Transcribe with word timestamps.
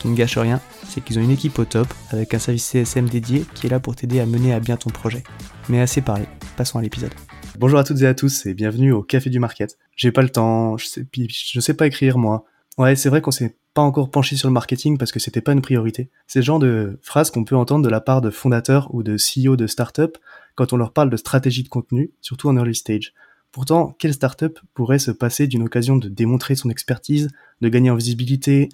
Qui 0.00 0.08
ne 0.08 0.16
gâche 0.16 0.38
rien, 0.38 0.62
c'est 0.88 1.02
qu'ils 1.02 1.18
ont 1.18 1.22
une 1.22 1.30
équipe 1.30 1.58
au 1.58 1.66
top 1.66 1.86
avec 2.08 2.32
un 2.32 2.38
service 2.38 2.64
CSM 2.64 3.06
dédié 3.10 3.44
qui 3.54 3.66
est 3.66 3.68
là 3.68 3.80
pour 3.80 3.94
t'aider 3.94 4.18
à 4.18 4.24
mener 4.24 4.54
à 4.54 4.58
bien 4.58 4.78
ton 4.78 4.88
projet. 4.88 5.22
Mais 5.68 5.78
assez 5.78 6.00
parlé, 6.00 6.24
passons 6.56 6.78
à 6.78 6.82
l'épisode. 6.82 7.12
Bonjour 7.58 7.78
à 7.78 7.84
toutes 7.84 8.00
et 8.00 8.06
à 8.06 8.14
tous 8.14 8.46
et 8.46 8.54
bienvenue 8.54 8.92
au 8.92 9.02
Café 9.02 9.28
du 9.28 9.38
Market. 9.38 9.76
J'ai 9.96 10.10
pas 10.10 10.22
le 10.22 10.30
temps, 10.30 10.78
je 10.78 10.86
sais, 10.86 11.06
je 11.14 11.60
sais 11.60 11.74
pas 11.74 11.86
écrire 11.86 12.16
moi. 12.16 12.46
Ouais, 12.78 12.96
c'est 12.96 13.10
vrai 13.10 13.20
qu'on 13.20 13.30
s'est 13.30 13.58
pas 13.74 13.82
encore 13.82 14.10
penché 14.10 14.36
sur 14.36 14.48
le 14.48 14.54
marketing 14.54 14.96
parce 14.96 15.12
que 15.12 15.20
c'était 15.20 15.42
pas 15.42 15.52
une 15.52 15.60
priorité. 15.60 16.08
C'est 16.26 16.38
le 16.38 16.46
genre 16.46 16.60
de 16.60 16.98
phrase 17.02 17.30
qu'on 17.30 17.44
peut 17.44 17.56
entendre 17.56 17.84
de 17.84 17.90
la 17.90 18.00
part 18.00 18.22
de 18.22 18.30
fondateurs 18.30 18.88
ou 18.94 19.02
de 19.02 19.16
CEO 19.16 19.56
de 19.56 19.66
start-up 19.66 20.16
quand 20.54 20.72
on 20.72 20.78
leur 20.78 20.94
parle 20.94 21.10
de 21.10 21.16
stratégie 21.18 21.62
de 21.62 21.68
contenu, 21.68 22.10
surtout 22.22 22.48
en 22.48 22.56
early 22.56 22.74
stage. 22.74 23.12
Pourtant, 23.52 23.94
quelle 23.98 24.14
start-up 24.14 24.58
pourrait 24.72 24.98
se 24.98 25.10
passer 25.10 25.46
d'une 25.46 25.64
occasion 25.64 25.96
de 25.96 26.08
démontrer 26.08 26.54
son 26.54 26.70
expertise, 26.70 27.28
de 27.60 27.68
gagner 27.68 27.90
en 27.90 27.96
visibilité, 27.96 28.70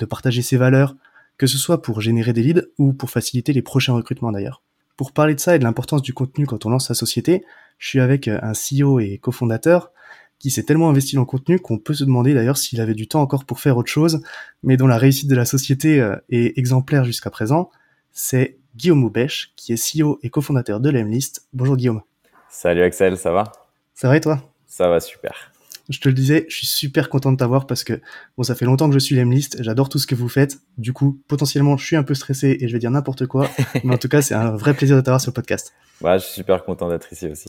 de 0.00 0.06
partager 0.06 0.42
ses 0.42 0.56
valeurs, 0.56 0.96
que 1.38 1.46
ce 1.46 1.56
soit 1.56 1.82
pour 1.82 2.00
générer 2.00 2.32
des 2.32 2.42
leads 2.42 2.66
ou 2.78 2.92
pour 2.92 3.10
faciliter 3.10 3.52
les 3.52 3.62
prochains 3.62 3.92
recrutements 3.92 4.32
d'ailleurs. 4.32 4.62
Pour 4.96 5.12
parler 5.12 5.34
de 5.34 5.40
ça 5.40 5.54
et 5.54 5.58
de 5.58 5.64
l'importance 5.64 6.02
du 6.02 6.12
contenu 6.12 6.46
quand 6.46 6.66
on 6.66 6.70
lance 6.70 6.88
sa 6.88 6.94
société, 6.94 7.44
je 7.78 7.88
suis 7.88 8.00
avec 8.00 8.28
un 8.28 8.52
CEO 8.52 8.98
et 9.00 9.18
cofondateur 9.18 9.92
qui 10.38 10.50
s'est 10.50 10.64
tellement 10.64 10.88
investi 10.88 11.14
dans 11.14 11.22
le 11.22 11.26
contenu 11.26 11.58
qu'on 11.58 11.78
peut 11.78 11.94
se 11.94 12.04
demander 12.04 12.34
d'ailleurs 12.34 12.56
s'il 12.56 12.80
avait 12.80 12.94
du 12.94 13.06
temps 13.06 13.20
encore 13.20 13.44
pour 13.44 13.60
faire 13.60 13.76
autre 13.76 13.90
chose, 13.90 14.22
mais 14.62 14.76
dont 14.76 14.86
la 14.86 14.98
réussite 14.98 15.28
de 15.28 15.36
la 15.36 15.44
société 15.44 16.00
euh, 16.00 16.16
est 16.30 16.58
exemplaire 16.58 17.04
jusqu'à 17.04 17.30
présent. 17.30 17.70
C'est 18.10 18.58
Guillaume 18.74 19.00
Moubèche, 19.00 19.52
qui 19.56 19.72
est 19.72 19.98
CEO 19.98 20.18
et 20.22 20.30
cofondateur 20.30 20.80
de 20.80 20.90
l'Emlist. 20.90 21.46
Bonjour 21.52 21.76
Guillaume. 21.76 22.02
Salut 22.48 22.82
Axel, 22.82 23.16
ça 23.16 23.32
va? 23.32 23.52
Ça 23.94 24.08
va 24.08 24.16
et 24.16 24.20
toi? 24.20 24.42
Ça 24.66 24.88
va 24.88 24.98
super. 24.98 25.52
Je 25.90 26.00
te 26.00 26.08
le 26.08 26.14
disais, 26.14 26.46
je 26.48 26.56
suis 26.56 26.66
super 26.66 27.08
content 27.08 27.32
de 27.32 27.36
t'avoir 27.36 27.66
parce 27.66 27.84
que 27.84 28.00
bon, 28.36 28.44
ça 28.44 28.54
fait 28.54 28.64
longtemps 28.64 28.88
que 28.88 28.94
je 28.94 29.00
suis 29.00 29.16
l'Emlist, 29.16 29.62
j'adore 29.62 29.88
tout 29.88 29.98
ce 29.98 30.06
que 30.06 30.14
vous 30.14 30.28
faites. 30.28 30.58
Du 30.78 30.92
coup, 30.92 31.20
potentiellement, 31.28 31.76
je 31.76 31.84
suis 31.84 31.96
un 31.96 32.04
peu 32.04 32.14
stressé 32.14 32.56
et 32.60 32.68
je 32.68 32.72
vais 32.72 32.78
dire 32.78 32.92
n'importe 32.92 33.26
quoi, 33.26 33.50
mais 33.84 33.94
en 33.94 33.98
tout 33.98 34.08
cas, 34.08 34.22
c'est 34.22 34.34
un 34.34 34.52
vrai 34.52 34.72
plaisir 34.72 34.96
de 34.96 35.00
t'avoir 35.02 35.20
sur 35.20 35.30
le 35.30 35.34
podcast. 35.34 35.74
Ouais, 36.00 36.18
je 36.18 36.24
suis 36.24 36.34
super 36.34 36.64
content 36.64 36.88
d'être 36.88 37.12
ici 37.12 37.28
aussi. 37.28 37.48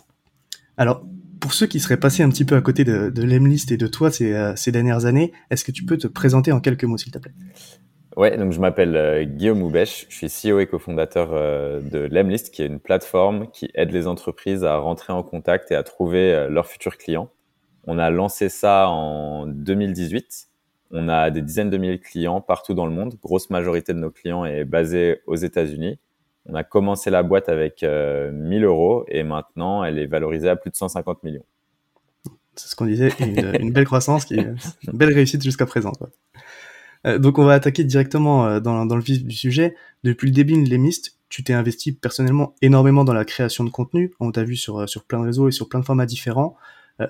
Alors, 0.76 1.06
pour 1.40 1.54
ceux 1.54 1.68
qui 1.68 1.80
seraient 1.80 2.00
passés 2.00 2.24
un 2.24 2.30
petit 2.30 2.46
peu 2.46 2.56
à 2.56 2.62
côté 2.62 2.84
de, 2.84 3.10
de 3.10 3.24
l'Emlist 3.24 3.72
et 3.72 3.78
de 3.78 3.88
toi 3.88 4.10
ces, 4.10 4.34
euh, 4.34 4.56
ces 4.56 4.72
dernières 4.72 5.06
années, 5.06 5.32
est-ce 5.50 5.64
que 5.64 5.72
tu 5.72 5.86
peux 5.86 5.98
te 5.98 6.08
présenter 6.08 6.52
en 6.52 6.60
quelques 6.60 6.86
mots, 6.86 6.98
s'il 6.98 7.12
te 7.12 7.20
plaît? 7.20 7.34
Ouais, 8.18 8.38
donc 8.38 8.52
je 8.52 8.60
m'appelle 8.60 8.96
euh, 8.96 9.24
Guillaume 9.24 9.62
Houbèche, 9.62 10.06
je 10.10 10.28
suis 10.28 10.28
CEO 10.28 10.60
et 10.60 10.68
cofondateur 10.68 11.30
euh, 11.34 11.80
de 11.82 12.00
l'Emlist, 12.00 12.52
qui 12.52 12.62
est 12.62 12.66
une 12.66 12.80
plateforme 12.80 13.50
qui 13.52 13.70
aide 13.74 13.92
les 13.92 14.08
entreprises 14.08 14.64
à 14.64 14.78
rentrer 14.78 15.14
en 15.14 15.24
contact 15.24 15.72
et 15.72 15.76
à 15.76 15.84
trouver 15.84 16.48
leurs 16.50 16.68
futurs 16.68 16.98
clients. 16.98 17.30
On 17.86 17.98
a 17.98 18.10
lancé 18.10 18.50
ça 18.50 18.90
en 18.90 19.48
2018. 19.48 20.48
On 20.92 21.08
a 21.10 21.32
des 21.32 21.42
dizaines 21.42 21.70
de 21.70 21.78
milliers 21.78 21.98
de 21.98 22.04
clients 22.04 22.42
partout 22.42 22.74
dans 22.74 22.86
le 22.86 22.92
monde. 22.92 23.16
Grosse 23.22 23.50
majorité 23.50 23.94
de 23.94 24.00
nos 24.00 24.12
clients 24.12 24.46
est 24.46 24.66
basée 24.66 25.22
aux 25.26 25.36
États-Unis. 25.36 26.00
On 26.46 26.56
a 26.56 26.64
commencé 26.64 27.10
la 27.10 27.24
boîte 27.24 27.50
avec 27.50 27.82
1000 27.82 27.90
euh, 27.90 28.62
euros 28.64 29.06
et 29.08 29.24
maintenant 29.24 29.84
elle 29.84 30.00
est 30.00 30.08
valorisée 30.08 30.50
à 30.50 30.56
plus 30.56 30.72
de 30.72 30.76
150 30.76 31.24
millions. 31.24 31.46
C'est 32.56 32.68
ce 32.68 32.76
qu'on 32.76 32.86
disait, 32.86 33.10
une, 33.20 33.72
belle 33.72 33.86
croissance, 33.86 34.26
qui 34.26 34.36
une 34.36 34.58
belle 34.94 35.14
réussite 35.14 35.42
jusqu'à 35.42 35.66
présent. 35.66 35.94
Euh, 37.08 37.18
donc 37.18 37.40
on 37.40 37.46
va 37.46 37.54
attaquer 37.54 37.84
directement 37.84 38.46
euh, 38.46 38.60
dans, 38.60 38.84
le 38.84 39.02
vif 39.02 39.24
du 39.24 39.36
sujet. 39.36 39.76
Depuis 40.04 40.28
le 40.28 40.34
début 40.34 40.62
de 40.62 40.70
l'Emist, 40.70 41.18
tu 41.30 41.44
t'es 41.44 41.54
investi 41.54 41.94
personnellement 41.94 42.56
énormément 42.62 43.06
dans 43.06 43.14
la 43.14 43.24
création 43.24 43.64
de 43.64 43.70
contenu. 43.70 44.12
On 44.20 44.32
t'a 44.32 44.44
vu 44.44 44.58
sur, 44.58 44.90
sur 44.90 45.06
plein 45.06 45.20
de 45.20 45.26
réseaux 45.26 45.48
et 45.48 45.52
sur 45.52 45.70
plein 45.70 45.80
de 45.80 45.86
formats 45.86 46.06
différents. 46.06 46.58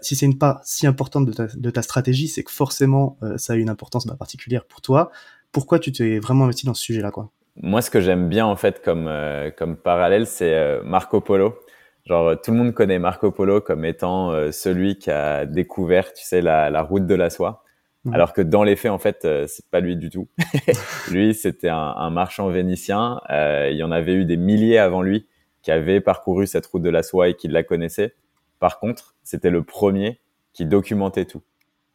Si 0.01 0.15
c'est 0.15 0.25
une 0.25 0.37
part 0.37 0.61
si 0.63 0.87
importante 0.87 1.25
de 1.27 1.69
ta, 1.69 1.81
stratégie, 1.81 2.27
c'est 2.27 2.43
que 2.43 2.51
forcément 2.51 3.17
ça 3.37 3.53
a 3.53 3.55
une 3.55 3.69
importance 3.69 4.05
bah, 4.07 4.15
particulière 4.17 4.65
pour 4.65 4.81
toi. 4.81 5.11
Pourquoi 5.51 5.79
tu 5.79 5.91
t'es 5.91 6.19
vraiment 6.19 6.45
investi 6.45 6.65
dans 6.65 6.73
ce 6.73 6.83
sujet-là 6.83 7.11
quoi? 7.11 7.31
Moi, 7.57 7.81
ce 7.81 7.89
que 7.89 7.99
j'aime 7.99 8.29
bien 8.29 8.45
en 8.45 8.55
fait 8.55 8.81
comme 8.83 9.07
euh, 9.07 9.51
comme 9.51 9.75
parallèle, 9.75 10.25
c'est 10.25 10.53
euh, 10.53 10.81
Marco 10.83 11.19
Polo. 11.21 11.59
Genre 12.05 12.29
euh, 12.29 12.35
tout 12.35 12.51
le 12.51 12.57
monde 12.57 12.73
connaît 12.73 12.99
Marco 12.99 13.31
Polo 13.31 13.61
comme 13.61 13.83
étant 13.85 14.51
celui 14.51 14.97
qui 14.97 15.11
a 15.11 15.45
découvert, 15.45 16.13
tu 16.13 16.23
sais, 16.23 16.41
la, 16.41 16.69
la 16.69 16.81
route 16.81 17.05
de 17.05 17.15
la 17.15 17.29
soie. 17.29 17.63
Alors 18.11 18.33
que 18.33 18.41
dans 18.41 18.63
les 18.63 18.75
faits, 18.75 18.89
en 18.89 18.97
fait, 18.97 19.27
c'est 19.45 19.69
pas 19.69 19.79
lui 19.79 19.95
du 19.95 20.09
tout. 20.09 20.27
lui, 21.11 21.35
c'était 21.35 21.69
un, 21.69 21.77
un, 21.77 22.09
marchand 22.09 22.49
vénitien. 22.49 23.21
il 23.29 23.75
y 23.75 23.83
en 23.83 23.91
avait 23.91 24.13
eu 24.13 24.25
des 24.25 24.37
milliers 24.37 24.79
avant 24.79 25.03
lui 25.03 25.27
qui 25.61 25.69
avaient 25.69 26.01
parcouru 26.01 26.47
cette 26.47 26.65
route 26.65 26.81
de 26.81 26.89
la 26.89 27.03
soie 27.03 27.29
et 27.29 27.35
qui 27.35 27.47
la 27.47 27.61
connaissaient. 27.61 28.15
Par 28.61 28.79
contre, 28.79 29.15
c'était 29.23 29.49
le 29.49 29.63
premier 29.63 30.21
qui 30.53 30.67
documentait 30.67 31.25
tout. 31.25 31.41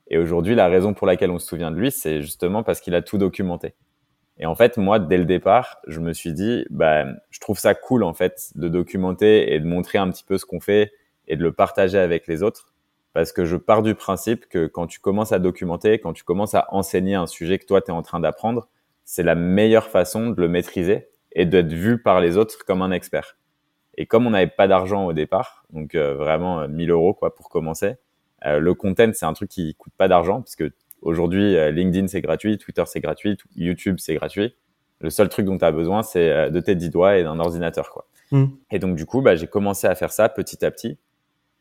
Et 0.08 0.18
aujourd'hui, 0.18 0.56
la 0.56 0.66
raison 0.66 0.94
pour 0.94 1.06
laquelle 1.06 1.30
on 1.30 1.38
se 1.38 1.46
souvient 1.46 1.70
de 1.70 1.76
lui, 1.76 1.92
c'est 1.92 2.20
justement 2.22 2.64
parce 2.64 2.80
qu'il 2.80 2.96
a 2.96 3.02
tout 3.02 3.18
documenté. 3.18 3.74
Et 4.38 4.46
en 4.46 4.56
fait, 4.56 4.76
moi, 4.76 4.98
dès 4.98 5.16
le 5.16 5.26
départ, 5.26 5.78
je 5.86 6.00
me 6.00 6.12
suis 6.12 6.32
dit, 6.32 6.66
bah, 6.70 7.06
je 7.30 7.38
trouve 7.38 7.56
ça 7.56 7.74
cool, 7.74 8.02
en 8.02 8.14
fait, 8.14 8.50
de 8.56 8.68
documenter 8.68 9.54
et 9.54 9.60
de 9.60 9.64
montrer 9.64 9.98
un 9.98 10.10
petit 10.10 10.24
peu 10.24 10.38
ce 10.38 10.44
qu'on 10.44 10.58
fait 10.58 10.92
et 11.28 11.36
de 11.36 11.42
le 11.44 11.52
partager 11.52 11.98
avec 11.98 12.26
les 12.26 12.42
autres. 12.42 12.74
Parce 13.12 13.32
que 13.32 13.44
je 13.44 13.56
pars 13.56 13.84
du 13.84 13.94
principe 13.94 14.46
que 14.48 14.66
quand 14.66 14.88
tu 14.88 14.98
commences 14.98 15.30
à 15.30 15.38
documenter, 15.38 16.00
quand 16.00 16.14
tu 16.14 16.24
commences 16.24 16.56
à 16.56 16.66
enseigner 16.72 17.14
un 17.14 17.28
sujet 17.28 17.60
que 17.60 17.64
toi, 17.64 17.80
tu 17.80 17.92
es 17.92 17.94
en 17.94 18.02
train 18.02 18.18
d'apprendre, 18.18 18.68
c'est 19.04 19.22
la 19.22 19.36
meilleure 19.36 19.86
façon 19.86 20.30
de 20.30 20.40
le 20.40 20.48
maîtriser 20.48 21.08
et 21.30 21.46
d'être 21.46 21.72
vu 21.72 22.02
par 22.02 22.20
les 22.20 22.36
autres 22.36 22.64
comme 22.66 22.82
un 22.82 22.90
expert. 22.90 23.36
Et 23.96 24.06
comme 24.06 24.26
on 24.26 24.30
n'avait 24.30 24.46
pas 24.46 24.68
d'argent 24.68 25.06
au 25.06 25.12
départ, 25.12 25.64
donc 25.70 25.94
euh, 25.94 26.14
vraiment 26.14 26.68
1000 26.68 26.90
euh, 26.90 26.94
euros 26.94 27.14
quoi 27.14 27.34
pour 27.34 27.48
commencer, 27.48 27.94
euh, 28.44 28.58
le 28.58 28.74
content 28.74 29.10
c'est 29.14 29.26
un 29.26 29.32
truc 29.32 29.48
qui 29.48 29.74
coûte 29.74 29.92
pas 29.96 30.08
d'argent 30.08 30.42
parce 30.42 30.56
que 30.56 30.72
Aujourd'hui, 31.02 31.56
euh, 31.56 31.70
LinkedIn, 31.70 32.08
c'est 32.08 32.20
gratuit, 32.20 32.58
Twitter, 32.58 32.82
c'est 32.86 33.00
gratuit, 33.00 33.36
YouTube, 33.54 33.96
c'est 33.98 34.14
gratuit. 34.14 34.56
Le 35.00 35.10
seul 35.10 35.28
truc 35.28 35.44
dont 35.44 35.58
tu 35.58 35.64
as 35.64 35.70
besoin, 35.70 36.02
c'est 36.02 36.50
de 36.50 36.58
tes 36.58 36.74
dix 36.74 36.90
doigts 36.90 37.18
et 37.18 37.22
d'un 37.22 37.38
ordinateur. 37.38 37.90
quoi. 37.90 38.06
Hmm. 38.32 38.46
Et 38.70 38.78
donc, 38.78 38.96
du 38.96 39.04
coup, 39.04 39.20
bah, 39.20 39.36
j'ai 39.36 39.46
commencé 39.46 39.86
à 39.86 39.94
faire 39.94 40.10
ça 40.10 40.28
petit 40.28 40.64
à 40.64 40.70
petit. 40.70 40.98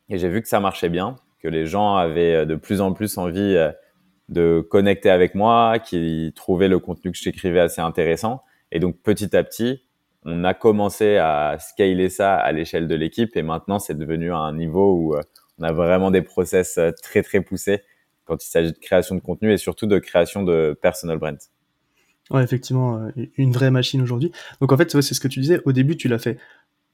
Et 0.09 0.17
j'ai 0.17 0.29
vu 0.29 0.41
que 0.41 0.47
ça 0.47 0.59
marchait 0.61 0.89
bien, 0.89 1.17
que 1.39 1.49
les 1.49 1.65
gens 1.65 1.95
avaient 1.95 2.45
de 2.45 2.55
plus 2.55 2.79
en 2.79 2.93
plus 2.93 3.17
envie 3.17 3.55
de 4.29 4.65
connecter 4.67 5.09
avec 5.09 5.35
moi, 5.35 5.79
qu'ils 5.79 6.31
trouvaient 6.33 6.69
le 6.69 6.79
contenu 6.79 7.11
que 7.11 7.17
j'écrivais 7.17 7.59
assez 7.59 7.81
intéressant. 7.81 8.41
Et 8.71 8.79
donc, 8.79 8.97
petit 9.03 9.35
à 9.35 9.43
petit, 9.43 9.83
on 10.25 10.43
a 10.43 10.53
commencé 10.53 11.17
à 11.17 11.57
scaler 11.59 12.09
ça 12.09 12.35
à 12.35 12.51
l'échelle 12.51 12.87
de 12.87 12.95
l'équipe. 12.95 13.37
Et 13.37 13.43
maintenant, 13.43 13.79
c'est 13.79 13.97
devenu 13.97 14.31
à 14.31 14.37
un 14.37 14.53
niveau 14.53 14.93
où 14.93 15.15
on 15.59 15.63
a 15.63 15.71
vraiment 15.71 16.11
des 16.11 16.21
process 16.21 16.79
très, 17.01 17.21
très 17.21 17.41
poussés 17.41 17.81
quand 18.25 18.43
il 18.43 18.47
s'agit 18.47 18.73
de 18.73 18.77
création 18.77 19.15
de 19.15 19.21
contenu 19.21 19.53
et 19.53 19.57
surtout 19.57 19.85
de 19.85 19.99
création 19.99 20.43
de 20.43 20.77
personal 20.81 21.17
brand. 21.17 21.37
Ouais, 22.31 22.43
effectivement, 22.43 22.97
euh, 22.97 23.11
une 23.37 23.51
vraie 23.51 23.71
machine 23.71 24.01
aujourd'hui. 24.01 24.31
Donc 24.59 24.71
en 24.71 24.77
fait, 24.77 24.89
c'est 24.89 25.13
ce 25.13 25.19
que 25.19 25.27
tu 25.27 25.39
disais. 25.39 25.61
Au 25.65 25.71
début, 25.71 25.95
tu 25.95 26.07
l'as 26.07 26.17
fait 26.17 26.37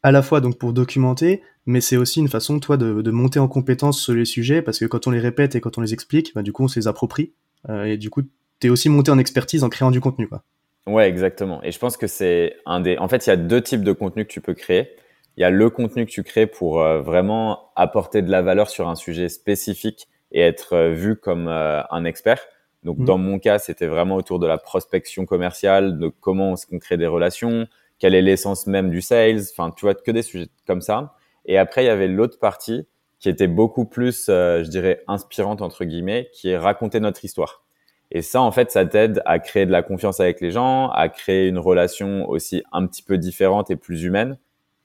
à 0.03 0.11
la 0.11 0.21
fois 0.21 0.41
donc 0.41 0.57
pour 0.57 0.73
documenter, 0.73 1.41
mais 1.65 1.79
c'est 1.79 1.95
aussi 1.95 2.19
une 2.19 2.27
façon, 2.27 2.59
toi, 2.59 2.75
de, 2.75 3.11
monter 3.11 3.39
en 3.39 3.47
compétence 3.47 4.01
sur 4.01 4.13
les 4.13 4.25
sujets, 4.25 4.61
parce 4.61 4.79
que 4.79 4.85
quand 4.85 5.07
on 5.07 5.11
les 5.11 5.19
répète 5.19 5.55
et 5.55 5.61
quand 5.61 5.77
on 5.77 5.81
les 5.81 5.93
explique, 5.93 6.33
bah, 6.35 6.41
du 6.41 6.51
coup, 6.51 6.63
on 6.63 6.67
se 6.67 6.79
les 6.79 6.87
approprie. 6.87 7.31
Euh, 7.69 7.85
et 7.85 7.97
du 7.97 8.09
coup, 8.09 8.23
tu 8.59 8.67
es 8.67 8.69
aussi 8.69 8.89
monté 8.89 9.11
en 9.11 9.19
expertise 9.19 9.63
en 9.63 9.69
créant 9.69 9.91
du 9.91 10.01
contenu. 10.01 10.27
Quoi. 10.27 10.43
Ouais, 10.87 11.07
exactement. 11.07 11.61
Et 11.63 11.71
je 11.71 11.79
pense 11.79 11.97
que 11.97 12.07
c'est 12.07 12.55
un 12.65 12.79
des. 12.79 12.97
En 12.97 13.07
fait, 13.07 13.27
il 13.27 13.29
y 13.29 13.33
a 13.33 13.37
deux 13.37 13.61
types 13.61 13.83
de 13.83 13.91
contenu 13.91 14.25
que 14.25 14.31
tu 14.31 14.41
peux 14.41 14.53
créer. 14.53 14.95
Il 15.37 15.41
y 15.41 15.43
a 15.43 15.49
le 15.49 15.69
contenu 15.69 16.05
que 16.05 16.11
tu 16.11 16.23
crées 16.23 16.47
pour 16.47 16.81
euh, 16.81 17.01
vraiment 17.01 17.71
apporter 17.75 18.21
de 18.21 18.29
la 18.29 18.41
valeur 18.41 18.69
sur 18.69 18.89
un 18.89 18.95
sujet 18.95 19.29
spécifique 19.29 20.07
et 20.31 20.41
être 20.41 20.73
euh, 20.73 20.93
vu 20.93 21.15
comme 21.15 21.47
un 21.47 22.05
expert. 22.05 22.41
Donc, 22.83 22.97
mmh. 22.97 23.05
dans 23.05 23.17
mon 23.17 23.39
cas, 23.39 23.59
c'était 23.59 23.87
vraiment 23.87 24.15
autour 24.15 24.39
de 24.39 24.47
la 24.47 24.57
prospection 24.57 25.25
commerciale, 25.25 25.99
de 25.99 26.07
comment 26.07 26.55
qu'on 26.69 26.79
crée 26.79 26.97
des 26.97 27.07
relations, 27.07 27.67
quelle 27.99 28.15
est 28.15 28.23
l'essence 28.23 28.65
même 28.65 28.89
du 28.89 29.01
sales, 29.01 29.41
enfin, 29.51 29.71
tu 29.71 29.85
vois, 29.85 29.93
que 29.93 30.11
des 30.11 30.23
sujets 30.23 30.47
comme 30.65 30.81
ça. 30.81 31.15
Et 31.45 31.57
après, 31.57 31.83
il 31.83 31.87
y 31.87 31.89
avait 31.89 32.07
l'autre 32.07 32.39
partie 32.39 32.87
qui 33.19 33.29
était 33.29 33.47
beaucoup 33.47 33.85
plus, 33.85 34.27
euh, 34.29 34.63
je 34.63 34.69
dirais, 34.69 35.03
inspirante, 35.07 35.61
entre 35.61 35.85
guillemets, 35.85 36.29
qui 36.33 36.49
est 36.49 36.57
raconter 36.57 36.99
notre 36.99 37.23
histoire. 37.23 37.63
Et 38.11 38.21
ça, 38.21 38.41
en 38.41 38.51
fait, 38.51 38.71
ça 38.71 38.85
t'aide 38.85 39.21
à 39.25 39.39
créer 39.39 39.65
de 39.65 39.71
la 39.71 39.83
confiance 39.83 40.19
avec 40.19 40.41
les 40.41 40.51
gens, 40.51 40.89
à 40.89 41.07
créer 41.09 41.47
une 41.47 41.57
relation 41.57 42.29
aussi 42.29 42.63
un 42.71 42.85
petit 42.85 43.03
peu 43.03 43.17
différente 43.17 43.71
et 43.71 43.75
plus 43.75 44.03
humaine. 44.03 44.37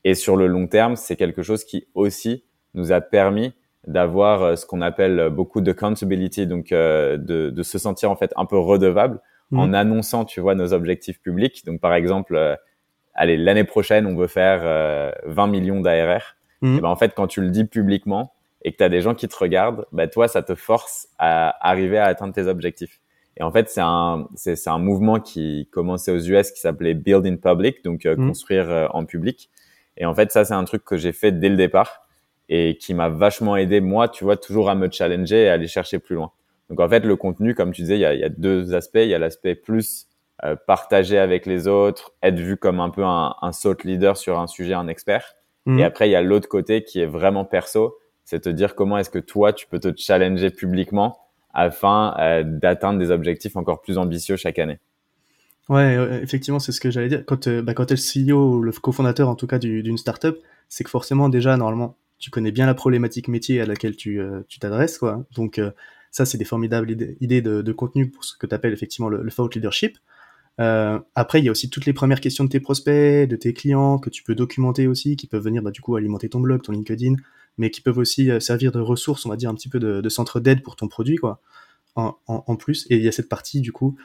Et 0.04 0.14
sur 0.14 0.36
le 0.36 0.46
long 0.46 0.68
terme, 0.68 0.96
c'est 0.96 1.16
quelque 1.16 1.42
chose 1.42 1.64
qui 1.64 1.88
aussi 1.94 2.44
nous 2.74 2.92
a 2.92 3.00
permis 3.00 3.52
d'avoir 3.86 4.42
euh, 4.42 4.56
ce 4.56 4.66
qu'on 4.66 4.80
appelle 4.80 5.30
beaucoup 5.30 5.60
de 5.60 5.70
accountability, 5.70 6.46
donc 6.46 6.72
euh, 6.72 7.16
de, 7.16 7.50
de, 7.50 7.62
se 7.62 7.78
sentir 7.78 8.10
en 8.10 8.16
fait 8.16 8.32
un 8.36 8.44
peu 8.44 8.58
redevable 8.58 9.20
mmh. 9.50 9.58
en 9.58 9.72
annonçant, 9.72 10.24
tu 10.24 10.40
vois, 10.40 10.54
nos 10.54 10.72
objectifs 10.72 11.20
publics. 11.20 11.64
Donc 11.64 11.80
par 11.80 11.94
exemple, 11.94 12.58
allez, 13.16 13.36
l'année 13.36 13.64
prochaine, 13.64 14.06
on 14.06 14.14
veut 14.14 14.28
faire 14.28 14.60
20 14.60 14.66
euh, 14.68 15.46
millions 15.50 15.80
d'ARR. 15.80 16.36
Mhm. 16.62 16.78
Et 16.78 16.80
ben, 16.80 16.88
en 16.88 16.96
fait, 16.96 17.14
quand 17.14 17.26
tu 17.26 17.40
le 17.40 17.50
dis 17.50 17.64
publiquement 17.64 18.32
et 18.62 18.72
que 18.72 18.76
tu 18.76 18.84
as 18.84 18.88
des 18.88 19.00
gens 19.00 19.14
qui 19.14 19.26
te 19.26 19.36
regardent, 19.36 19.86
bah, 19.92 20.06
toi, 20.06 20.28
ça 20.28 20.42
te 20.42 20.54
force 20.54 21.08
à 21.18 21.56
arriver 21.66 21.98
à 21.98 22.04
atteindre 22.04 22.32
tes 22.32 22.46
objectifs. 22.46 23.00
Et 23.38 23.42
en 23.42 23.50
fait, 23.50 23.68
c'est 23.68 23.82
un, 23.82 24.28
c'est, 24.34 24.68
un 24.68 24.78
mouvement 24.78 25.20
qui 25.20 25.68
commençait 25.70 26.10
aux 26.10 26.18
US 26.18 26.50
qui 26.52 26.60
s'appelait 26.60 26.94
Build 26.94 27.26
in 27.26 27.36
Public, 27.36 27.84
donc 27.84 28.06
euh, 28.06 28.16
mhm. 28.16 28.28
construire 28.28 28.70
euh, 28.70 28.86
en 28.92 29.04
public. 29.04 29.50
Et 29.98 30.06
en 30.06 30.14
fait, 30.14 30.32
ça, 30.32 30.44
c'est 30.44 30.54
un 30.54 30.64
truc 30.64 30.84
que 30.84 30.96
j'ai 30.96 31.12
fait 31.12 31.32
dès 31.32 31.48
le 31.48 31.56
départ 31.56 32.06
et 32.48 32.78
qui 32.78 32.94
m'a 32.94 33.08
vachement 33.08 33.56
aidé, 33.56 33.80
moi, 33.80 34.08
tu 34.08 34.24
vois, 34.24 34.36
toujours 34.36 34.70
à 34.70 34.74
me 34.74 34.90
challenger 34.90 35.44
et 35.44 35.48
à 35.48 35.54
aller 35.54 35.66
chercher 35.66 35.98
plus 35.98 36.14
loin. 36.14 36.32
Donc 36.70 36.80
en 36.80 36.88
fait, 36.88 37.04
le 37.04 37.16
contenu, 37.16 37.54
comme 37.54 37.72
tu 37.72 37.82
disais, 37.82 37.96
il 37.96 38.00
y 38.00 38.04
a, 38.04 38.14
il 38.14 38.20
y 38.20 38.24
a 38.24 38.28
deux 38.28 38.74
aspects. 38.74 38.98
Il 39.02 39.08
y 39.08 39.14
a 39.14 39.18
l'aspect 39.18 39.54
plus 39.54 40.06
euh, 40.44 40.56
partager 40.66 41.18
avec 41.18 41.46
les 41.46 41.68
autres, 41.68 42.12
être 42.22 42.38
vu 42.38 42.56
comme 42.56 42.80
un 42.80 42.90
peu 42.90 43.04
un, 43.04 43.34
un 43.40 43.50
thought 43.50 43.84
leader 43.84 44.16
sur 44.16 44.38
un 44.38 44.46
sujet, 44.46 44.74
un 44.74 44.88
expert. 44.88 45.34
Mhm. 45.66 45.78
Et 45.78 45.84
après, 45.84 46.08
il 46.08 46.12
y 46.12 46.16
a 46.16 46.22
l'autre 46.22 46.48
côté 46.48 46.84
qui 46.84 47.00
est 47.00 47.06
vraiment 47.06 47.44
perso, 47.44 47.98
c'est 48.24 48.40
te 48.40 48.48
dire 48.48 48.74
comment 48.74 48.98
est-ce 48.98 49.10
que 49.10 49.18
toi, 49.18 49.52
tu 49.52 49.66
peux 49.66 49.78
te 49.78 49.92
challenger 49.96 50.50
publiquement 50.50 51.25
afin 51.56 52.14
euh, 52.18 52.44
d'atteindre 52.44 52.98
des 52.98 53.10
objectifs 53.10 53.56
encore 53.56 53.80
plus 53.80 53.98
ambitieux 53.98 54.36
chaque 54.36 54.58
année. 54.58 54.78
Ouais, 55.68 56.20
effectivement, 56.22 56.60
c'est 56.60 56.70
ce 56.70 56.80
que 56.80 56.90
j'allais 56.90 57.08
dire. 57.08 57.24
Quand, 57.26 57.48
euh, 57.48 57.62
bah, 57.62 57.74
quand 57.74 57.86
tu 57.86 57.94
es 57.94 57.96
le 57.96 58.34
CEO 58.36 58.62
le 58.62 58.70
cofondateur, 58.72 59.28
en 59.28 59.34
tout 59.34 59.48
cas, 59.48 59.58
d'une 59.58 59.98
startup, 59.98 60.36
c'est 60.68 60.84
que 60.84 60.90
forcément, 60.90 61.28
déjà, 61.28 61.56
normalement, 61.56 61.96
tu 62.18 62.30
connais 62.30 62.52
bien 62.52 62.66
la 62.66 62.74
problématique 62.74 63.26
métier 63.26 63.60
à 63.60 63.66
laquelle 63.66 63.96
tu 63.96 64.20
tu 64.48 64.58
t'adresses, 64.60 64.98
quoi. 64.98 65.24
Donc, 65.34 65.60
ça, 66.16 66.24
c'est 66.24 66.38
des 66.38 66.44
formidables 66.44 66.90
idées, 67.20 67.42
de, 67.42 67.72
contenu 67.72 68.10
pour 68.10 68.24
ce 68.24 68.36
que 68.38 68.46
tu 68.46 68.54
appelles 68.54 68.72
effectivement 68.72 69.08
le, 69.08 69.30
thought 69.30 69.54
leadership. 69.54 69.98
Euh, 70.60 70.98
après, 71.14 71.40
il 71.40 71.44
y 71.44 71.48
a 71.48 71.50
aussi 71.50 71.68
toutes 71.68 71.84
les 71.84 71.92
premières 71.92 72.20
questions 72.20 72.44
de 72.44 72.48
tes 72.48 72.60
prospects, 72.60 73.28
de 73.28 73.36
tes 73.36 73.52
clients, 73.52 73.98
que 73.98 74.08
tu 74.08 74.22
peux 74.22 74.34
documenter 74.34 74.86
aussi, 74.86 75.16
qui 75.16 75.26
peuvent 75.26 75.42
venir 75.42 75.62
bah, 75.62 75.70
du 75.70 75.82
coup 75.82 75.94
alimenter 75.96 76.30
ton 76.30 76.40
blog, 76.40 76.62
ton 76.62 76.72
LinkedIn, 76.72 77.16
mais 77.58 77.70
qui 77.70 77.80
peuvent 77.80 77.98
aussi 77.98 78.30
euh, 78.30 78.40
servir 78.40 78.72
de 78.72 78.80
ressources, 78.80 79.26
on 79.26 79.28
va 79.28 79.36
dire 79.36 79.50
un 79.50 79.54
petit 79.54 79.68
peu 79.68 79.78
de, 79.78 80.08
centre 80.08 80.40
d'aide 80.40 80.62
pour 80.62 80.76
ton 80.76 80.88
produit, 80.88 81.16
quoi. 81.16 81.40
En, 81.94 82.14
en, 82.26 82.56
plus, 82.56 82.86
et 82.90 82.96
il 82.96 83.02
y 83.02 83.08
a 83.08 83.12
cette 83.12 83.30
partie 83.30 83.62
du 83.62 83.72
coup 83.72 83.96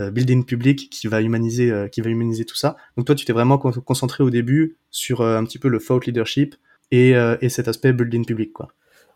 euh, 0.00 0.10
building 0.10 0.46
public 0.46 0.88
qui 0.90 1.08
va 1.08 1.20
humaniser, 1.20 1.70
euh, 1.70 1.88
qui 1.88 2.00
va 2.00 2.08
humaniser 2.08 2.46
tout 2.46 2.56
ça. 2.56 2.78
Donc 2.96 3.04
toi, 3.04 3.14
tu 3.14 3.26
t'es 3.26 3.34
vraiment 3.34 3.58
concentré 3.58 4.24
au 4.24 4.30
début 4.30 4.78
sur 4.90 5.20
un 5.20 5.44
petit 5.44 5.58
peu 5.58 5.68
le 5.68 5.78
thought 5.78 6.06
leadership 6.06 6.54
et, 6.90 7.10
et 7.10 7.48
cet 7.50 7.68
aspect 7.68 7.92
building 7.92 8.24
public, 8.24 8.52
quoi. 8.54 8.68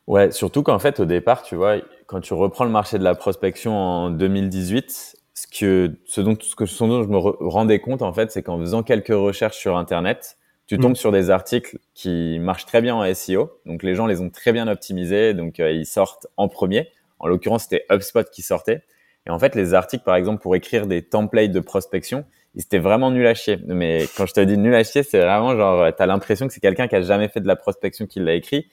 Ouais, 0.07 0.31
surtout 0.31 0.63
qu'en 0.63 0.79
fait, 0.79 1.01
au 1.01 1.05
départ, 1.05 1.43
tu 1.43 1.55
vois, 1.55 1.77
quand 2.07 2.21
tu 2.21 2.33
reprends 2.33 2.65
le 2.65 2.71
marché 2.71 2.99
de 2.99 3.05
la 3.05 3.15
prospection 3.15 3.77
en 3.77 4.11
2018, 4.11 5.17
ce 5.35 5.47
que 5.47 5.99
ce 6.07 6.21
dont 6.21 6.37
ce 6.41 6.85
dont 6.85 7.03
je 7.03 7.09
me 7.09 7.19
rendais 7.19 7.79
compte 7.79 8.03
en 8.03 8.13
fait, 8.13 8.33
c'est 8.33 8.43
qu'en 8.43 8.59
faisant 8.59 8.83
quelques 8.83 9.09
recherches 9.09 9.59
sur 9.59 9.77
internet, 9.77 10.38
tu 10.69 10.77
mm. 10.77 10.81
tombes 10.81 10.97
sur 10.97 11.11
des 11.11 11.31
articles 11.31 11.79
qui 11.95 12.39
marchent 12.39 12.67
très 12.67 12.81
bien 12.81 12.95
en 12.95 13.15
SEO. 13.15 13.59
Donc 13.67 13.83
les 13.83 13.95
gens 13.95 14.07
les 14.07 14.21
ont 14.21 14.31
très 14.31 14.53
bien 14.53 14.69
optimisés, 14.69 15.35
donc 15.35 15.59
euh, 15.59 15.73
ils 15.73 15.87
sortent 15.87 16.29
en 16.37 16.49
premier. 16.49 16.89
En 17.19 17.27
l'occurrence, 17.27 17.65
c'était 17.65 17.85
HubSpot 17.91 18.25
qui 18.31 18.43
sortait. 18.43 18.83
Et 19.27 19.31
en 19.31 19.39
fait, 19.39 19.55
les 19.55 19.75
articles, 19.75 20.05
par 20.05 20.15
exemple, 20.15 20.41
pour 20.41 20.55
écrire 20.55 20.87
des 20.87 21.03
templates 21.03 21.51
de 21.51 21.61
prospection, 21.61 22.25
ils 22.55 22.63
étaient 22.63 22.79
vraiment 22.79 23.11
nuls 23.11 23.27
à 23.27 23.35
chier. 23.35 23.59
Mais 23.67 24.07
quand 24.17 24.27
je 24.27 24.35
te 24.35 24.41
dis 24.41 24.57
nul 24.57 24.75
à 24.75 24.85
chier, 24.85 25.03
c'est 25.03 25.21
vraiment 25.21 25.57
genre, 25.57 25.91
t'as 25.97 26.07
l'impression 26.07 26.47
que 26.47 26.53
c'est 26.53 26.61
quelqu'un 26.61 26.87
qui 26.87 26.97
a 26.97 27.03
jamais 27.03 27.29
fait 27.29 27.41
de 27.41 27.47
la 27.47 27.57
prospection 27.57 28.07
qui 28.07 28.21
l'a 28.21 28.35
écrit. 28.35 28.69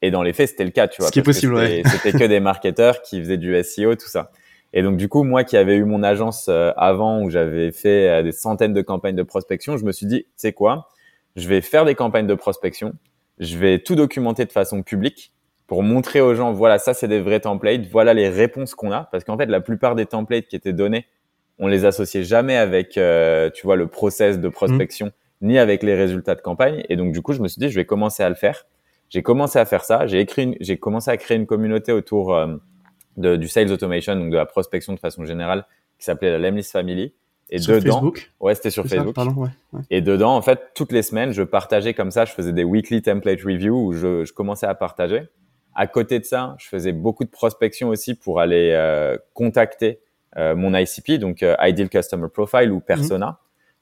Et 0.00 0.10
dans 0.10 0.22
les 0.22 0.32
faits, 0.32 0.50
c'était 0.50 0.64
le 0.64 0.70
cas, 0.70 0.86
tu 0.86 1.02
vois. 1.02 1.08
Ce 1.08 1.12
qui 1.12 1.18
est 1.18 1.24
possible, 1.24 1.54
ouais. 1.54 1.82
C'était 1.86 2.12
que 2.12 2.24
des 2.24 2.40
marketeurs 2.40 3.02
qui 3.02 3.20
faisaient 3.20 3.36
du 3.36 3.60
SEO, 3.64 3.96
tout 3.96 4.08
ça. 4.08 4.30
Et 4.74 4.82
donc 4.82 4.98
du 4.98 5.08
coup, 5.08 5.24
moi 5.24 5.44
qui 5.44 5.56
avais 5.56 5.76
eu 5.76 5.84
mon 5.84 6.02
agence 6.02 6.48
euh, 6.48 6.72
avant 6.76 7.22
où 7.22 7.30
j'avais 7.30 7.72
fait 7.72 8.08
euh, 8.08 8.22
des 8.22 8.32
centaines 8.32 8.74
de 8.74 8.82
campagnes 8.82 9.16
de 9.16 9.22
prospection, 9.22 9.78
je 9.78 9.84
me 9.84 9.92
suis 9.92 10.06
dit, 10.06 10.24
tu 10.24 10.30
sais 10.36 10.52
quoi, 10.52 10.88
je 11.38 11.48
vais 11.48 11.60
faire 11.60 11.84
des 11.84 11.94
campagnes 11.94 12.26
de 12.26 12.34
prospection, 12.34 12.94
je 13.38 13.56
vais 13.56 13.78
tout 13.78 13.94
documenter 13.94 14.44
de 14.44 14.52
façon 14.52 14.82
publique 14.82 15.32
pour 15.66 15.82
montrer 15.82 16.20
aux 16.20 16.34
gens, 16.34 16.52
voilà, 16.52 16.78
ça 16.78 16.94
c'est 16.94 17.08
des 17.08 17.20
vrais 17.20 17.40
templates, 17.40 17.86
voilà 17.90 18.14
les 18.14 18.28
réponses 18.28 18.74
qu'on 18.74 18.90
a, 18.90 19.08
parce 19.12 19.24
qu'en 19.24 19.36
fait 19.36 19.46
la 19.46 19.60
plupart 19.60 19.94
des 19.94 20.06
templates 20.06 20.46
qui 20.46 20.56
étaient 20.56 20.72
donnés, 20.72 21.06
on 21.58 21.66
les 21.66 21.84
associait 21.84 22.24
jamais 22.24 22.56
avec, 22.56 22.96
euh, 22.96 23.50
tu 23.50 23.66
vois, 23.66 23.76
le 23.76 23.86
process 23.86 24.38
de 24.38 24.48
prospection, 24.48 25.06
mmh. 25.06 25.46
ni 25.46 25.58
avec 25.58 25.82
les 25.82 25.94
résultats 25.94 26.34
de 26.34 26.40
campagne. 26.40 26.84
Et 26.88 26.96
donc 26.96 27.12
du 27.12 27.20
coup, 27.20 27.32
je 27.32 27.40
me 27.40 27.48
suis 27.48 27.58
dit, 27.58 27.68
je 27.68 27.74
vais 27.74 27.84
commencer 27.84 28.22
à 28.22 28.28
le 28.28 28.34
faire. 28.34 28.66
J'ai 29.10 29.22
commencé 29.22 29.58
à 29.58 29.64
faire 29.64 29.84
ça. 29.84 30.06
J'ai 30.06 30.20
écrit, 30.20 30.56
j'ai 30.60 30.78
commencé 30.78 31.10
à 31.10 31.16
créer 31.16 31.36
une 31.36 31.46
communauté 31.46 31.92
autour 31.92 32.36
de, 33.16 33.36
du 33.36 33.48
sales 33.48 33.72
automation, 33.72 34.14
donc 34.14 34.30
de 34.30 34.36
la 34.36 34.46
prospection 34.46 34.92
de 34.92 35.00
façon 35.00 35.24
générale, 35.24 35.66
qui 35.98 36.04
s'appelait 36.04 36.30
la 36.30 36.38
Lemlist 36.38 36.72
Family. 36.72 37.12
Et 37.50 37.58
sur 37.58 37.74
dedans, 37.74 37.94
Facebook 37.94 38.30
ouais, 38.40 38.54
c'était 38.54 38.70
sur 38.70 38.86
Facebook. 38.86 39.14
pardon, 39.14 39.32
ouais, 39.32 39.48
ouais. 39.72 39.80
Et 39.90 40.00
dedans, 40.00 40.36
en 40.36 40.42
fait, 40.42 40.70
toutes 40.74 40.92
les 40.92 41.02
semaines, 41.02 41.32
je 41.32 41.42
partageais 41.42 41.94
comme 41.94 42.10
ça. 42.10 42.24
Je 42.24 42.32
faisais 42.32 42.52
des 42.52 42.64
weekly 42.64 43.00
template 43.00 43.40
review 43.40 43.74
où 43.74 43.92
je, 43.92 44.24
je 44.24 44.32
commençais 44.32 44.66
à 44.66 44.74
partager. 44.74 45.28
À 45.74 45.86
côté 45.86 46.18
de 46.18 46.24
ça, 46.24 46.56
je 46.58 46.68
faisais 46.68 46.92
beaucoup 46.92 47.24
de 47.24 47.30
prospection 47.30 47.88
aussi 47.88 48.14
pour 48.14 48.40
aller 48.40 48.72
euh, 48.74 49.16
contacter 49.32 50.00
euh, 50.36 50.54
mon 50.54 50.74
ICP, 50.74 51.18
donc 51.18 51.42
euh, 51.42 51.56
Ideal 51.60 51.88
Customer 51.88 52.28
Profile 52.28 52.70
ou 52.70 52.80
Persona. 52.80 53.26
Mhm. 53.26 53.36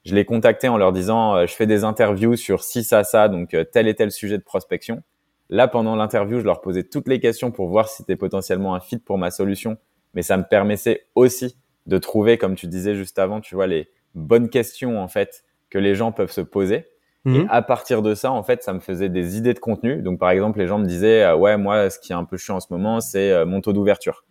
Je 0.05 0.15
les 0.15 0.23
contactais 0.23 0.69
en 0.69 0.77
leur 0.77 0.93
disant, 0.93 1.35
euh, 1.35 1.45
je 1.45 1.53
fais 1.53 1.67
des 1.67 1.83
interviews 1.83 2.37
sur 2.37 2.63
ci, 2.63 2.83
ça, 2.83 3.03
ça, 3.03 3.27
donc 3.27 3.55
tel 3.73 3.87
et 3.87 3.95
tel 3.95 4.11
sujet 4.11 4.37
de 4.37 4.43
prospection. 4.43 5.03
Là, 5.49 5.67
pendant 5.67 5.95
l'interview, 5.95 6.39
je 6.39 6.45
leur 6.45 6.61
posais 6.61 6.83
toutes 6.83 7.07
les 7.07 7.19
questions 7.19 7.51
pour 7.51 7.67
voir 7.67 7.89
si 7.89 7.97
c'était 7.97 8.15
potentiellement 8.15 8.75
un 8.75 8.79
fit 8.79 8.97
pour 8.97 9.17
ma 9.17 9.29
solution, 9.29 9.77
mais 10.13 10.21
ça 10.21 10.37
me 10.37 10.43
permettait 10.43 11.07
aussi 11.15 11.57
de 11.87 11.97
trouver, 11.97 12.37
comme 12.37 12.55
tu 12.55 12.67
disais 12.67 12.95
juste 12.95 13.17
avant, 13.17 13.41
tu 13.41 13.55
vois, 13.55 13.67
les 13.67 13.89
bonnes 14.13 14.49
questions 14.49 15.01
en 15.01 15.07
fait 15.07 15.43
que 15.69 15.77
les 15.77 15.95
gens 15.95 16.11
peuvent 16.11 16.31
se 16.31 16.41
poser. 16.41 16.85
Et 17.25 17.29
mhm. 17.29 17.47
à 17.49 17.61
partir 17.61 18.01
de 18.01 18.15
ça, 18.15 18.31
en 18.31 18.41
fait, 18.41 18.63
ça 18.63 18.71
me 18.71 18.79
faisait 18.79 19.09
des 19.09 19.37
idées 19.37 19.53
de 19.53 19.59
contenu. 19.59 20.01
Donc, 20.01 20.17
par 20.17 20.29
exemple, 20.29 20.59
les 20.59 20.67
gens 20.67 20.79
me 20.79 20.85
disaient, 20.85 21.23
euh, 21.23 21.35
ouais, 21.35 21.57
moi, 21.57 21.89
ce 21.89 21.99
qui 21.99 22.13
est 22.13 22.15
un 22.15 22.23
peu 22.23 22.37
chiant 22.37 22.55
en 22.55 22.59
ce 22.61 22.67
moment, 22.69 23.01
c'est 23.01 23.31
euh, 23.31 23.45
mon 23.45 23.59
taux 23.59 23.73
d'ouverture. 23.73 24.23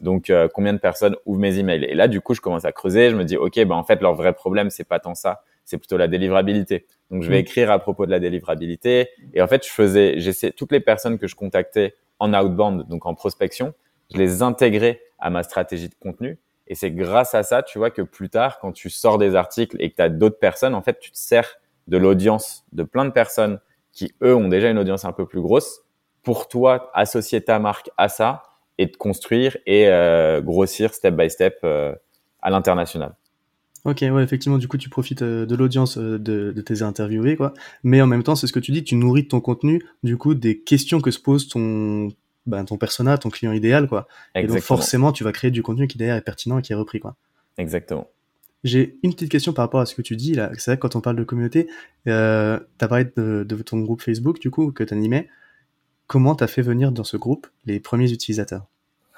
Donc, 0.00 0.30
euh, 0.30 0.48
combien 0.52 0.72
de 0.72 0.78
personnes 0.78 1.14
ouvrent 1.26 1.38
mes 1.38 1.58
emails? 1.58 1.84
Et 1.84 1.94
là, 1.94 2.08
du 2.08 2.20
coup, 2.20 2.34
je 2.34 2.40
commence 2.40 2.64
à 2.64 2.72
creuser. 2.72 3.10
Je 3.10 3.14
me 3.14 3.24
dis, 3.24 3.36
ok, 3.36 3.54
ben 3.54 3.76
en 3.76 3.84
fait, 3.84 4.00
leur 4.00 4.14
vrai 4.14 4.32
problème, 4.32 4.68
c'est 4.70 4.88
pas 4.88 4.98
tant 4.98 5.14
ça, 5.14 5.44
c'est 5.64 5.78
plutôt 5.78 5.96
la 5.96 6.08
délivrabilité. 6.08 6.86
Donc, 7.12 7.22
je 7.22 7.30
vais 7.30 7.36
mm. 7.36 7.40
écrire 7.40 7.70
à 7.70 7.78
propos 7.78 8.04
de 8.04 8.10
la 8.10 8.18
délivrabilité. 8.18 9.10
Et 9.32 9.42
en 9.42 9.46
fait, 9.46 9.64
je 9.64 9.70
faisais, 9.70 10.18
j'essaie, 10.18 10.50
toutes 10.50 10.72
les 10.72 10.80
personnes 10.80 11.18
que 11.18 11.28
je 11.28 11.36
contactais 11.36 11.94
en 12.18 12.34
outbound, 12.34 12.88
donc 12.88 13.06
en 13.06 13.14
prospection, 13.14 13.74
je 14.12 14.18
les 14.18 14.42
intégrais 14.42 15.00
à 15.20 15.30
ma 15.30 15.44
stratégie 15.44 15.88
de 15.88 15.94
contenu. 15.94 16.36
Et 16.70 16.76
c'est 16.76 16.92
grâce 16.92 17.34
à 17.34 17.42
ça, 17.42 17.64
tu 17.64 17.78
vois, 17.78 17.90
que 17.90 18.00
plus 18.00 18.30
tard, 18.30 18.60
quand 18.60 18.70
tu 18.70 18.90
sors 18.90 19.18
des 19.18 19.34
articles 19.34 19.76
et 19.80 19.90
que 19.90 19.96
tu 19.96 20.02
as 20.02 20.08
d'autres 20.08 20.38
personnes, 20.38 20.76
en 20.76 20.82
fait, 20.82 21.00
tu 21.00 21.10
te 21.10 21.18
sers 21.18 21.56
de 21.88 21.96
l'audience 21.96 22.64
de 22.72 22.84
plein 22.84 23.04
de 23.04 23.10
personnes 23.10 23.58
qui, 23.92 24.14
eux, 24.22 24.36
ont 24.36 24.46
déjà 24.46 24.70
une 24.70 24.78
audience 24.78 25.04
un 25.04 25.10
peu 25.10 25.26
plus 25.26 25.40
grosse 25.40 25.80
pour 26.22 26.46
toi 26.46 26.92
associer 26.94 27.42
ta 27.42 27.58
marque 27.58 27.90
à 27.96 28.08
ça 28.08 28.44
et 28.78 28.86
de 28.86 28.96
construire 28.96 29.56
et 29.66 29.88
euh, 29.88 30.40
grossir 30.40 30.94
step 30.94 31.16
by 31.16 31.28
step 31.28 31.58
euh, 31.64 31.92
à 32.40 32.50
l'international. 32.50 33.16
Ok, 33.84 34.02
ouais, 34.02 34.22
effectivement, 34.22 34.58
du 34.58 34.68
coup, 34.68 34.78
tu 34.78 34.90
profites 34.90 35.22
euh, 35.22 35.46
de 35.46 35.56
l'audience 35.56 35.98
de, 35.98 36.18
de, 36.18 36.60
tes 36.60 36.82
interviewés, 36.82 37.34
quoi. 37.34 37.52
Mais 37.82 38.00
en 38.00 38.06
même 38.06 38.22
temps, 38.22 38.36
c'est 38.36 38.46
ce 38.46 38.52
que 38.52 38.60
tu 38.60 38.70
dis, 38.70 38.84
tu 38.84 38.94
nourris 38.94 39.26
ton 39.26 39.40
contenu, 39.40 39.82
du 40.04 40.16
coup, 40.16 40.34
des 40.34 40.60
questions 40.60 41.00
que 41.00 41.10
se 41.10 41.18
pose 41.18 41.48
ton, 41.48 42.10
ben, 42.50 42.64
ton 42.64 42.76
persona, 42.76 43.16
ton 43.16 43.30
client 43.30 43.52
idéal, 43.52 43.88
quoi. 43.88 44.06
Et 44.34 44.46
donc, 44.46 44.58
forcément, 44.60 45.12
tu 45.12 45.24
vas 45.24 45.32
créer 45.32 45.50
du 45.50 45.62
contenu 45.62 45.86
qui, 45.86 45.96
derrière, 45.96 46.16
est 46.16 46.20
pertinent 46.22 46.58
et 46.58 46.62
qui 46.62 46.72
est 46.72 46.76
repris, 46.76 47.00
quoi. 47.00 47.16
Exactement. 47.56 48.08
J'ai 48.62 48.98
une 49.02 49.14
petite 49.14 49.30
question 49.30 49.52
par 49.52 49.64
rapport 49.64 49.80
à 49.80 49.86
ce 49.86 49.94
que 49.94 50.02
tu 50.02 50.16
dis 50.16 50.34
là. 50.34 50.50
C'est 50.58 50.72
vrai 50.72 50.76
que 50.76 50.82
quand 50.82 50.96
on 50.96 51.00
parle 51.00 51.16
de 51.16 51.24
communauté, 51.24 51.66
euh, 52.08 52.58
tu 52.78 52.84
as 52.84 52.88
parlé 52.88 53.06
de, 53.16 53.44
de, 53.48 53.56
ton 53.62 53.78
groupe 53.80 54.02
Facebook 54.02 54.38
du 54.38 54.50
coup 54.50 54.70
que 54.70 54.84
tu 54.84 54.92
animais. 54.92 55.28
Comment 56.06 56.34
tu 56.34 56.44
as 56.44 56.46
fait 56.46 56.60
venir 56.60 56.92
dans 56.92 57.04
ce 57.04 57.16
groupe 57.16 57.46
les 57.64 57.80
premiers 57.80 58.12
utilisateurs? 58.12 58.66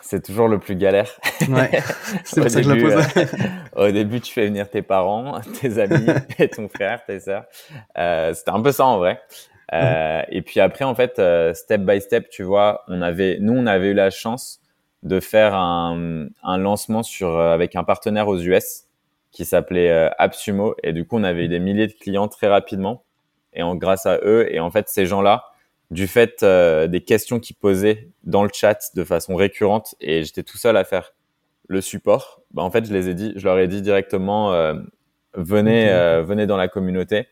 C'est 0.02 0.22
toujours 0.22 0.48
le 0.48 0.58
plus 0.58 0.74
galère. 0.74 1.10
Ouais, 1.48 1.70
c'est 2.24 2.40
pour 2.40 2.50
ça 2.50 2.60
que 2.60 2.68
je 2.68 2.72
la 2.72 2.76
pose. 2.76 3.04
Euh, 3.76 3.88
au 3.88 3.92
début, 3.92 4.20
tu 4.20 4.32
fais 4.32 4.46
venir 4.46 4.68
tes 4.68 4.82
parents, 4.82 5.40
tes 5.60 5.78
amis, 5.78 6.06
et 6.38 6.48
ton 6.48 6.68
frère, 6.68 7.04
tes 7.04 7.20
sœurs. 7.20 7.44
Euh, 7.96 8.34
C'était 8.34 8.50
un 8.50 8.60
peu 8.60 8.72
ça 8.72 8.84
en 8.84 8.98
vrai. 8.98 9.20
Euh, 9.73 10.23
et 10.28 10.42
puis 10.42 10.61
après, 10.61 10.85
en 10.85 10.95
fait, 10.95 11.19
euh, 11.19 11.54
step 11.54 11.83
by 11.83 12.00
step, 12.00 12.28
tu 12.28 12.42
vois, 12.42 12.85
on 12.88 13.02
avait, 13.02 13.38
nous, 13.40 13.54
on 13.54 13.66
avait 13.66 13.90
eu 13.90 13.95
la 13.95 14.11
chance 14.11 14.61
de 15.02 15.19
faire 15.19 15.54
un, 15.54 16.26
un 16.42 16.59
lancement 16.59 17.02
sur 17.02 17.38
avec 17.38 17.75
un 17.75 17.85
partenaire 17.85 18.28
aux 18.28 18.38
US 18.38 18.87
qui 19.33 19.45
s'appelait 19.45 19.90
euh, 19.90 20.11
AppSumo. 20.19 20.76
Et 20.85 20.92
du 20.92 21.04
coup, 21.04 21.16
on 21.16 21.25
avait 21.25 21.47
eu 21.47 21.49
des 21.49 21.59
milliers 21.59 21.88
de 21.88 21.95
clients 21.95 22.28
très 22.28 22.47
rapidement. 22.47 23.04
Et 23.54 23.62
en, 23.62 23.75
grâce 23.75 24.07
à 24.07 24.19
eux, 24.23 24.47
et 24.52 24.61
en 24.61 24.71
fait, 24.71 24.88
ces 24.88 25.07
gens-là, 25.07 25.47
du 25.90 26.07
fait 26.07 26.42
euh, 26.42 26.87
des 26.87 27.00
questions 27.00 27.40
qu'ils 27.40 27.57
posaient 27.57 28.09
dans 28.25 28.45
le 28.45 28.50
chat 28.52 28.95
de 28.95 29.04
façon 29.04 29.35
récurrente, 29.35 29.95
et 30.00 30.23
j'étais 30.23 30.42
tout 30.42 30.57
seul 30.57 30.76
à 30.76 30.85
faire 30.85 31.12
le 31.69 31.81
support, 31.81 32.42
bah, 32.52 32.62
en 32.62 32.71
fait, 32.71 32.87
je 32.87 32.92
les 32.92 33.09
ai 33.09 33.14
dit, 33.14 33.33
je 33.37 33.45
leur 33.45 33.59
ai 33.59 33.69
dit 33.69 33.83
directement, 33.83 34.52
euh, 34.52 34.75
venez, 35.35 35.88
venez 36.23 36.47
dans 36.47 36.57
la 36.57 36.69
communauté. 36.69 37.26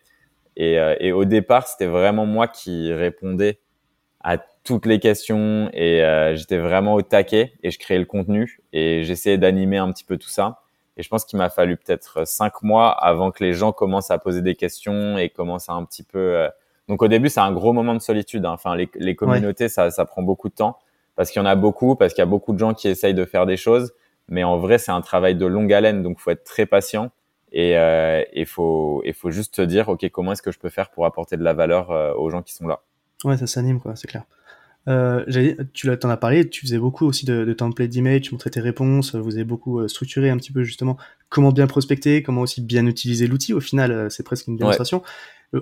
Et, 0.56 0.78
et 1.00 1.12
au 1.12 1.24
départ, 1.24 1.66
c'était 1.66 1.86
vraiment 1.86 2.26
moi 2.26 2.48
qui 2.48 2.92
répondais 2.92 3.60
à 4.20 4.36
toutes 4.64 4.84
les 4.84 4.98
questions 4.98 5.70
et 5.72 6.02
j'étais 6.34 6.58
vraiment 6.58 6.94
au 6.94 7.02
taquet 7.02 7.54
et 7.62 7.70
je 7.70 7.78
créais 7.78 7.98
le 7.98 8.04
contenu 8.04 8.60
et 8.72 9.04
j'essayais 9.04 9.38
d'animer 9.38 9.78
un 9.78 9.90
petit 9.92 10.04
peu 10.04 10.18
tout 10.18 10.28
ça. 10.28 10.58
Et 11.00 11.02
je 11.02 11.08
pense 11.08 11.24
qu'il 11.24 11.38
m'a 11.38 11.48
fallu 11.48 11.78
peut-être 11.78 12.26
cinq 12.26 12.62
mois 12.62 12.90
avant 12.90 13.30
que 13.30 13.42
les 13.42 13.54
gens 13.54 13.72
commencent 13.72 14.10
à 14.10 14.18
poser 14.18 14.42
des 14.42 14.54
questions 14.54 15.16
et 15.16 15.30
commencent 15.30 15.70
à 15.70 15.72
un 15.72 15.84
petit 15.86 16.02
peu. 16.02 16.18
Euh, 16.18 16.48
donc 16.88 17.00
au 17.00 17.08
début, 17.08 17.30
c'est 17.30 17.40
un 17.40 17.52
gros 17.52 17.72
moment 17.72 17.94
de 17.94 18.00
solitude. 18.00 18.44
Hein. 18.44 18.52
Enfin, 18.52 18.76
les, 18.76 18.90
les 18.96 19.16
communautés, 19.16 19.70
ça, 19.70 19.90
ça 19.90 20.04
prend 20.04 20.20
beaucoup 20.20 20.50
de 20.50 20.54
temps 20.54 20.78
parce 21.16 21.30
qu'il 21.30 21.40
y 21.40 21.42
en 21.42 21.48
a 21.48 21.54
beaucoup, 21.54 21.96
parce 21.96 22.12
qu'il 22.12 22.20
y 22.20 22.22
a 22.22 22.26
beaucoup 22.26 22.52
de 22.52 22.58
gens 22.58 22.74
qui 22.74 22.86
essayent 22.88 23.14
de 23.14 23.24
faire 23.24 23.46
des 23.46 23.56
choses. 23.56 23.94
Mais 24.28 24.44
en 24.44 24.58
vrai, 24.58 24.76
c'est 24.76 24.92
un 24.92 25.00
travail 25.00 25.36
de 25.36 25.46
longue 25.46 25.72
haleine, 25.72 26.02
donc 26.02 26.18
faut 26.20 26.30
être 26.30 26.44
très 26.44 26.66
patient 26.66 27.10
et 27.52 27.70
il 27.70 27.76
euh, 27.76 28.44
faut, 28.46 29.02
il 29.04 29.14
faut 29.14 29.30
juste 29.30 29.54
te 29.54 29.62
dire, 29.62 29.88
ok, 29.88 30.08
comment 30.10 30.32
est-ce 30.32 30.42
que 30.42 30.52
je 30.52 30.58
peux 30.58 30.68
faire 30.68 30.90
pour 30.90 31.06
apporter 31.06 31.36
de 31.36 31.42
la 31.42 31.52
valeur 31.52 31.90
euh, 31.90 32.12
aux 32.14 32.30
gens 32.30 32.42
qui 32.42 32.52
sont 32.52 32.66
là? 32.66 32.80
Ouais, 33.24 33.36
ça 33.36 33.46
s'anime 33.46 33.80
quoi, 33.80 33.96
c'est 33.96 34.08
clair. 34.08 34.24
Euh, 34.88 35.24
tu 35.74 35.90
en 35.90 36.08
as 36.08 36.16
parlé, 36.16 36.48
tu 36.48 36.62
faisais 36.62 36.78
beaucoup 36.78 37.04
aussi 37.06 37.26
de, 37.26 37.44
de 37.44 37.52
templates 37.52 37.90
d'email, 37.90 38.20
tu 38.20 38.32
montrais 38.32 38.50
tes 38.50 38.60
réponses, 38.60 39.14
vous 39.14 39.34
avez 39.34 39.44
beaucoup 39.44 39.80
euh, 39.80 39.88
structuré 39.88 40.30
un 40.30 40.38
petit 40.38 40.52
peu 40.52 40.62
justement 40.62 40.96
comment 41.28 41.52
bien 41.52 41.66
prospecter, 41.66 42.22
comment 42.22 42.40
aussi 42.40 42.62
bien 42.62 42.86
utiliser 42.86 43.26
l'outil. 43.26 43.52
Au 43.52 43.60
final, 43.60 44.10
c'est 44.10 44.22
presque 44.22 44.46
une 44.46 44.56
démonstration. 44.56 45.02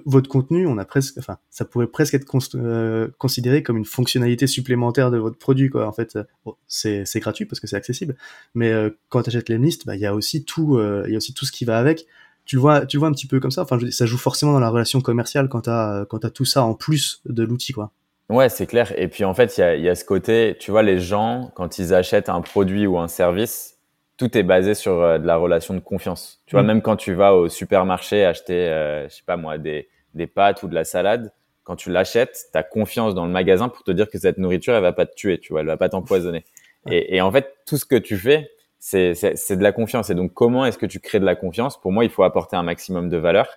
Votre 0.04 0.28
contenu, 0.28 0.66
on 0.66 0.78
a 0.78 0.85
presque, 0.85 1.18
enfin, 1.18 1.38
ça 1.50 1.64
pourrait 1.64 1.87
presque 1.87 2.14
être 2.14 2.26
considéré 2.26 3.62
comme 3.62 3.76
une 3.76 3.85
fonctionnalité 3.85 4.47
supplémentaire 4.47 5.11
de 5.11 5.18
votre 5.18 5.38
produit, 5.38 5.71
quoi. 5.71 5.87
En 5.87 5.92
fait, 5.92 6.18
c'est 6.66 7.21
gratuit 7.21 7.47
parce 7.47 7.61
que 7.61 7.66
c'est 7.66 7.76
accessible, 7.76 8.16
mais 8.54 8.73
quand 9.09 9.23
tu 9.23 9.30
achètes 9.30 9.49
l'Emlist, 9.49 9.87
bah 9.87 9.97
il 9.97 10.00
y 10.00 10.07
a 10.07 10.14
aussi 10.14 10.45
tout, 10.45 10.78
il 11.07 11.11
y 11.11 11.14
a 11.14 11.16
aussi 11.16 11.35
tout 11.35 11.47
ce 11.47 11.52
qui 11.52 11.64
va 11.64 11.78
avec. 11.78 12.07
Tu 12.45 12.57
le 12.57 12.61
vois, 12.61 12.87
tu 12.87 12.97
le 12.97 13.00
vois 13.00 13.09
un 13.09 13.12
petit 13.12 13.26
peu 13.26 13.40
comme 13.40 13.50
ça. 13.50 13.62
Enfin, 13.62 13.78
ça 13.90 14.07
joue 14.07 14.16
forcément 14.16 14.52
dans 14.52 14.61
la 14.61 14.71
relation 14.71 15.00
commerciale 15.00 15.49
quand 15.49 15.62
t'as 15.62 16.07
quand 16.07 16.25
as 16.25 16.30
tout 16.30 16.47
ça 16.47 16.62
en 16.62 16.75
plus 16.75 17.21
de 17.26 17.42
l'outil, 17.42 17.73
quoi. 17.73 17.92
Ouais, 18.30 18.50
c'est 18.50 18.66
clair. 18.66 18.92
Et 18.99 19.09
puis 19.09 19.25
en 19.25 19.33
fait, 19.33 19.57
il 19.57 19.61
y 19.62 19.64
a, 19.64 19.76
y 19.76 19.88
a, 19.88 19.95
ce 19.95 20.04
côté, 20.04 20.57
tu 20.61 20.71
vois, 20.71 20.83
les 20.83 20.99
gens, 21.00 21.50
quand 21.54 21.78
ils 21.78 21.95
achètent 21.95 22.28
un 22.28 22.42
produit 22.42 22.87
ou 22.87 22.99
un 22.99 23.09
service, 23.09 23.77
tout 24.19 24.37
est 24.37 24.43
basé 24.43 24.75
sur 24.75 25.01
euh, 25.01 25.19
de 25.19 25.27
la 25.27 25.37
relation 25.37 25.73
de 25.73 25.81
confiance. 25.81 26.43
Tu 26.47 26.55
vois, 26.55 26.63
mm. 26.63 26.67
même 26.67 26.83
quand 26.83 26.97
tu 26.97 27.15
vas 27.15 27.35
au 27.35 27.49
supermarché 27.49 28.25
acheter, 28.25 28.69
euh, 28.69 29.09
je 29.09 29.15
sais 29.15 29.23
pas 29.25 29.37
moi, 29.37 29.57
des, 29.57 29.89
des 30.15 30.27
pâtes 30.27 30.63
ou 30.63 30.69
de 30.69 30.75
la 30.75 30.85
salade, 30.85 31.33
quand 31.65 31.77
tu 31.77 31.91
l'achètes, 31.91 32.49
tu 32.53 32.59
as 32.59 32.63
confiance 32.63 33.15
dans 33.15 33.25
le 33.25 33.33
magasin 33.33 33.69
pour 33.69 33.85
te 33.85 33.91
dire 33.91 34.11
que 34.11 34.19
cette 34.19 34.39
nourriture, 34.39 34.75
elle 34.75 34.83
va 34.83 34.93
pas 34.93 35.07
te 35.07 35.15
tuer, 35.15 35.39
tu 35.39 35.53
vois, 35.53 35.61
elle 35.61 35.67
va 35.67 35.77
pas 35.77 35.89
t'empoisonner. 35.89 36.45
Et, 36.91 37.17
et, 37.17 37.21
en 37.21 37.31
fait, 37.31 37.55
tout 37.67 37.77
ce 37.77 37.85
que 37.85 37.97
tu 37.97 38.17
fais, 38.17 38.49
c'est 38.79 39.13
de 39.13 39.63
la 39.63 39.73
confiance. 39.73 40.09
Et 40.09 40.15
donc, 40.15 40.33
comment 40.33 40.65
est-ce 40.65 40.79
que 40.79 40.87
tu 40.87 41.01
crées 41.01 41.21
de 41.21 41.25
la 41.27 41.35
confiance? 41.35 41.79
Pour 41.79 41.93
moi, 41.93 42.05
il 42.05 42.11
faut 42.11 42.23
apporter 42.23 42.57
un 42.57 42.63
maximum 42.63 43.11
de 43.11 43.17
valeur. 43.19 43.49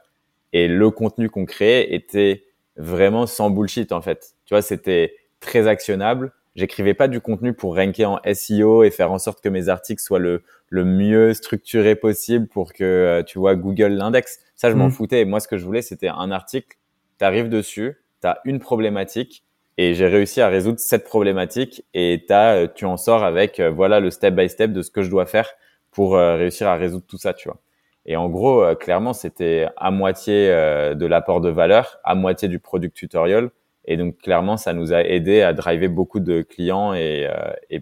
Et 0.52 0.68
le 0.68 0.90
contenu 0.90 1.30
qu'on 1.30 1.46
crée 1.46 1.94
était 1.94 2.44
vraiment 2.76 3.28
sans 3.28 3.50
bullshit 3.50 3.92
en 3.92 4.02
fait. 4.02 4.36
Tu 4.46 4.54
vois, 4.54 4.62
c'était 4.62 5.16
très 5.40 5.68
actionnable. 5.68 6.34
J'écrivais 6.56 6.94
pas 6.94 7.08
du 7.08 7.22
contenu 7.22 7.54
pour 7.54 7.78
ranker 7.78 8.06
en 8.06 8.20
SEO 8.34 8.84
et 8.84 8.92
faire 8.92 9.12
en 9.12 9.20
sorte 9.20 9.42
que 9.42 9.48
mes 9.48 9.70
articles 9.70 10.02
soient 10.02 10.20
le, 10.20 10.44
le 10.70 10.84
mieux 10.84 11.34
structuré 11.34 11.96
possible 11.96 12.48
pour 12.48 12.74
que, 12.74 12.84
euh, 12.84 13.24
tu 13.24 13.40
vois, 13.40 13.56
Google 13.56 13.94
l'index. 13.94 14.40
Ça, 14.56 14.70
je 14.70 14.76
m'en 14.76 14.88
mm. 14.88 14.92
foutais. 14.92 15.26
Moi, 15.26 15.40
ce 15.40 15.48
que 15.48 15.58
je 15.58 15.64
voulais, 15.66 15.82
c'était 15.82 16.10
un 16.10 16.30
article. 16.30 16.78
Tu 17.20 17.26
arrives 17.26 17.48
dessus, 17.48 17.98
tu 18.22 18.28
as 18.28 18.40
une 18.44 18.60
problématique 18.60 19.46
et 19.78 19.94
j'ai 19.94 20.08
réussi 20.08 20.42
à 20.42 20.50
résoudre 20.50 20.80
cette 20.80 21.06
problématique 21.06 21.86
et 21.94 22.26
as, 22.30 22.56
euh, 22.56 22.68
tu 22.74 22.84
en 22.84 22.98
sors 22.98 23.24
avec, 23.24 23.62
euh, 23.62 23.70
voilà, 23.70 24.02
le 24.02 24.12
step 24.12 24.36
by 24.36 24.50
step 24.50 24.74
de 24.74 24.82
ce 24.82 24.92
que 24.92 25.04
je 25.04 25.10
dois 25.10 25.26
faire 25.26 25.50
pour 25.92 26.16
réussir 26.16 26.70
à 26.70 26.78
résoudre 26.78 27.04
tout 27.06 27.18
ça, 27.18 27.34
tu 27.34 27.50
vois. 27.50 27.60
Et 28.06 28.16
en 28.16 28.30
gros, 28.30 28.64
clairement, 28.78 29.12
c'était 29.12 29.68
à 29.76 29.92
moitié 29.92 30.48
de 30.48 31.06
l'apport 31.06 31.42
de 31.42 31.50
valeur, 31.50 32.00
à 32.06 32.16
moitié 32.16 32.48
du 32.48 32.60
product 32.60 32.96
tutorial. 32.96 33.50
Et 33.86 33.98
donc, 33.98 34.18
clairement, 34.18 34.58
ça 34.58 34.74
nous 34.74 34.94
a 34.94 35.04
aidé 35.04 35.42
à 35.42 35.54
driver 35.54 35.88
beaucoup 35.88 36.20
de 36.20 36.42
clients 36.42 36.94
et, 36.94 37.28
euh, 37.28 37.80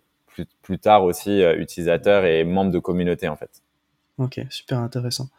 plus, 0.62 0.80
tard 0.80 1.04
aussi 1.04 1.42
utilisateurs 1.42 2.24
et 2.24 2.46
membres 2.46 2.72
de 2.72 2.80
communauté, 2.80 3.28
en 3.28 3.36
fait. 3.36 3.62
Ok, 4.18 4.40
super 4.50 4.80
intéressant. 4.80 5.30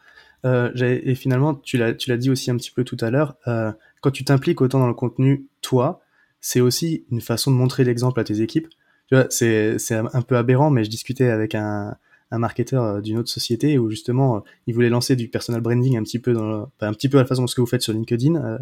Euh, 0.45 0.71
et 0.75 1.15
finalement, 1.15 1.53
tu 1.55 1.77
l'as, 1.77 1.93
dit 1.93 2.29
aussi 2.29 2.51
un 2.51 2.57
petit 2.57 2.71
peu 2.71 2.83
tout 2.83 2.97
à 2.99 3.11
l'heure, 3.11 3.35
euh, 3.47 3.71
quand 4.01 4.11
tu 4.11 4.23
t'impliques 4.23 4.61
autant 4.61 4.79
dans 4.79 4.87
le 4.87 4.93
contenu, 4.93 5.45
toi, 5.61 6.01
c'est 6.39 6.61
aussi 6.61 7.05
une 7.11 7.21
façon 7.21 7.51
de 7.51 7.55
montrer 7.55 7.83
l'exemple 7.83 8.19
à 8.19 8.23
tes 8.23 8.41
équipes. 8.41 8.67
Tu 9.07 9.15
vois, 9.15 9.27
c'est 9.29 9.77
un 9.91 10.21
peu 10.21 10.37
aberrant, 10.37 10.69
mais 10.69 10.83
je 10.83 10.89
discutais 10.89 11.29
avec 11.29 11.53
un, 11.53 11.95
un 12.31 12.39
marketeur 12.39 12.83
euh, 12.83 13.01
d'une 13.01 13.17
autre 13.17 13.29
société 13.29 13.77
où 13.77 13.89
justement 13.89 14.37
euh, 14.37 14.39
il 14.65 14.73
voulait 14.73 14.89
lancer 14.89 15.15
du 15.15 15.27
personal 15.27 15.61
branding 15.61 15.97
un 15.97 16.03
petit 16.03 16.19
peu 16.19 16.33
dans 16.33 16.71
un 16.79 16.93
petit 16.93 17.09
peu 17.09 17.17
à 17.17 17.21
la 17.21 17.27
façon 17.27 17.43
de 17.43 17.49
ce 17.49 17.55
que 17.55 17.61
vous 17.61 17.67
faites 17.67 17.81
sur 17.81 17.93
LinkedIn 17.93 18.35
euh, 18.35 18.57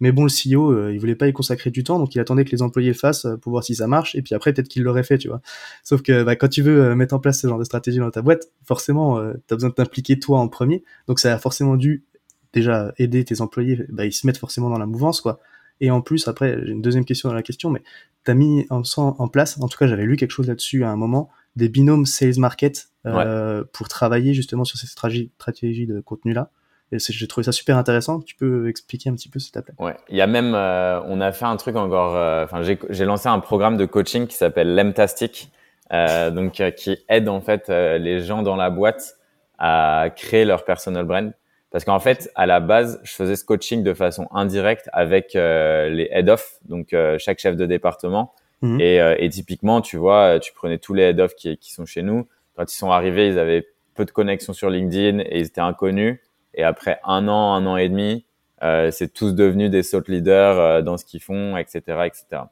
mais 0.00 0.12
bon 0.12 0.24
le 0.24 0.30
CEO 0.30 0.90
il 0.90 0.98
voulait 0.98 1.14
pas 1.14 1.26
y 1.26 1.32
consacrer 1.32 1.70
du 1.70 1.82
temps 1.82 1.98
donc 1.98 2.14
il 2.14 2.20
attendait 2.20 2.44
que 2.44 2.50
les 2.50 2.62
employés 2.62 2.88
le 2.88 2.94
fassent 2.94 3.26
pour 3.40 3.50
voir 3.50 3.64
si 3.64 3.74
ça 3.74 3.86
marche 3.86 4.14
et 4.14 4.22
puis 4.22 4.34
après 4.34 4.52
peut-être 4.52 4.68
qu'il 4.68 4.82
l'aurait 4.82 5.02
fait 5.02 5.18
tu 5.18 5.28
vois. 5.28 5.40
Sauf 5.82 6.02
que 6.02 6.22
bah, 6.22 6.36
quand 6.36 6.48
tu 6.48 6.62
veux 6.62 6.94
mettre 6.94 7.14
en 7.14 7.18
place 7.18 7.40
ce 7.40 7.46
genre 7.46 7.58
de 7.58 7.64
stratégie 7.64 7.98
dans 7.98 8.10
ta 8.10 8.22
boîte 8.22 8.50
forcément 8.64 9.18
tu 9.32 9.54
as 9.54 9.56
besoin 9.56 9.70
de 9.70 9.74
t'impliquer 9.74 10.18
toi 10.18 10.38
en 10.38 10.48
premier. 10.48 10.84
Donc 11.08 11.18
ça 11.18 11.32
a 11.32 11.38
forcément 11.38 11.76
dû 11.76 12.04
déjà 12.52 12.92
aider 12.98 13.24
tes 13.24 13.40
employés 13.40 13.84
bah, 13.88 14.04
ils 14.04 14.12
se 14.12 14.26
mettent 14.26 14.38
forcément 14.38 14.70
dans 14.70 14.78
la 14.78 14.86
mouvance 14.86 15.20
quoi. 15.20 15.40
Et 15.80 15.90
en 15.90 16.00
plus, 16.00 16.28
après, 16.28 16.56
j'ai 16.64 16.70
une 16.70 16.82
deuxième 16.82 17.04
question 17.04 17.28
dans 17.28 17.34
la 17.34 17.42
question, 17.42 17.68
mais 17.68 17.82
tu 18.24 18.30
as 18.30 18.34
mis 18.34 18.64
en 18.70 19.28
place, 19.28 19.58
en 19.60 19.66
tout 19.66 19.76
cas, 19.76 19.88
j'avais 19.88 20.04
lu 20.04 20.16
quelque 20.16 20.30
chose 20.30 20.46
là-dessus 20.46 20.84
à 20.84 20.90
un 20.90 20.96
moment, 20.96 21.30
des 21.56 21.68
binômes 21.68 22.06
sales 22.06 22.38
market 22.38 22.90
euh, 23.06 23.64
pour 23.72 23.88
travailler 23.88 24.34
justement 24.34 24.64
sur 24.64 24.78
cette 24.78 24.90
stratégie 24.90 25.86
de 25.86 26.00
contenu 26.00 26.32
là. 26.32 26.50
Et 26.92 26.98
j'ai 26.98 27.26
trouvé 27.26 27.44
ça 27.44 27.52
super 27.52 27.76
intéressant. 27.76 28.20
Tu 28.20 28.36
peux 28.36 28.68
expliquer 28.68 29.10
un 29.10 29.14
petit 29.14 29.28
peu, 29.28 29.38
s'il 29.38 29.52
te 29.52 29.58
plaît? 29.58 29.74
Ouais, 29.78 29.96
il 30.08 30.16
y 30.16 30.20
a 30.20 30.26
même, 30.26 30.54
euh, 30.54 31.00
on 31.06 31.20
a 31.20 31.32
fait 31.32 31.46
un 31.46 31.56
truc 31.56 31.76
encore. 31.76 32.14
Euh, 32.14 32.44
enfin, 32.44 32.62
j'ai 32.62 33.04
lancé 33.04 33.28
un 33.28 33.40
programme 33.40 33.76
de 33.76 33.84
coaching 33.84 34.26
qui 34.26 34.36
s'appelle 34.36 34.74
Lemtastic, 34.74 35.50
donc 35.90 36.62
qui 36.76 36.98
aide 37.08 37.28
en 37.28 37.40
fait 37.40 37.68
les 37.68 38.20
gens 38.20 38.42
dans 38.42 38.56
la 38.56 38.70
boîte 38.70 39.16
à 39.58 40.08
créer 40.14 40.44
leur 40.44 40.64
personal 40.64 41.04
brand. 41.04 41.32
Parce 41.70 41.84
qu'en 41.84 41.98
fait, 41.98 42.30
à 42.36 42.46
la 42.46 42.60
base, 42.60 43.00
je 43.02 43.12
faisais 43.12 43.34
ce 43.34 43.44
coaching 43.44 43.82
de 43.82 43.94
façon 43.94 44.28
indirecte 44.30 44.88
avec 44.92 45.32
les 45.34 46.08
head 46.12 46.28
off, 46.28 46.58
donc 46.68 46.94
chaque 47.18 47.40
chef 47.40 47.56
de 47.56 47.66
département. 47.66 48.32
Mhm. 48.64 48.80
Et, 48.80 49.00
euh, 49.00 49.14
et, 49.18 49.28
typiquement, 49.28 49.82
tu 49.82 49.98
vois, 49.98 50.38
tu 50.40 50.52
prenais 50.54 50.78
tous 50.78 50.94
les 50.94 51.02
head-off 51.02 51.34
qui, 51.34 51.56
qui 51.58 51.72
sont 51.72 51.84
chez 51.84 52.02
nous. 52.02 52.26
Quand 52.56 52.72
ils 52.72 52.76
sont 52.76 52.90
arrivés, 52.90 53.28
ils 53.28 53.38
avaient 53.38 53.66
peu 53.94 54.04
de 54.04 54.10
connexions 54.10 54.52
sur 54.52 54.70
LinkedIn 54.70 55.20
et 55.20 55.38
ils 55.40 55.46
étaient 55.46 55.60
inconnus. 55.60 56.18
Et 56.54 56.62
après 56.64 57.00
un 57.04 57.28
an, 57.28 57.54
un 57.54 57.66
an 57.66 57.76
et 57.76 57.88
demi, 57.88 58.26
euh, 58.62 58.90
c'est 58.90 59.12
tous 59.12 59.34
devenus 59.34 59.70
des 59.70 59.82
thought 59.82 60.08
leaders 60.08 60.58
euh, 60.58 60.82
dans 60.82 60.96
ce 60.96 61.04
qu'ils 61.04 61.20
font, 61.20 61.56
etc., 61.56 61.80
etc. 62.06 62.42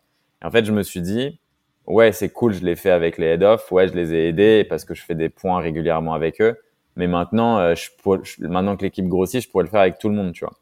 Et 0.43 0.47
en 0.47 0.51
fait, 0.51 0.65
je 0.65 0.73
me 0.73 0.83
suis 0.83 1.01
dit, 1.01 1.39
ouais, 1.87 2.13
c'est 2.13 2.31
cool, 2.31 2.53
je 2.53 2.65
l'ai 2.65 2.77
fait 2.77 2.91
avec 2.91 3.19
les 3.19 3.27
head-off, 3.27 3.71
ouais, 3.71 3.89
je 3.89 3.95
les 3.95 4.13
ai 4.15 4.29
aidés 4.29 4.65
parce 4.69 4.85
que 4.85 4.95
je 4.95 5.03
fais 5.03 5.15
des 5.15 5.29
points 5.29 5.61
régulièrement 5.61 6.15
avec 6.15 6.41
eux. 6.41 6.57
Mais 6.97 7.07
maintenant, 7.07 7.59
euh, 7.59 7.75
je, 7.75 8.47
maintenant 8.47 8.77
que 8.77 8.83
l'équipe 8.83 9.07
grossit, 9.07 9.43
je 9.43 9.49
pourrais 9.49 9.65
le 9.65 9.71
faire 9.71 9.81
avec 9.81 9.99
tout 9.99 10.09
le 10.09 10.15
monde, 10.15 10.33
tu 10.33 10.45
vois. 10.45 10.55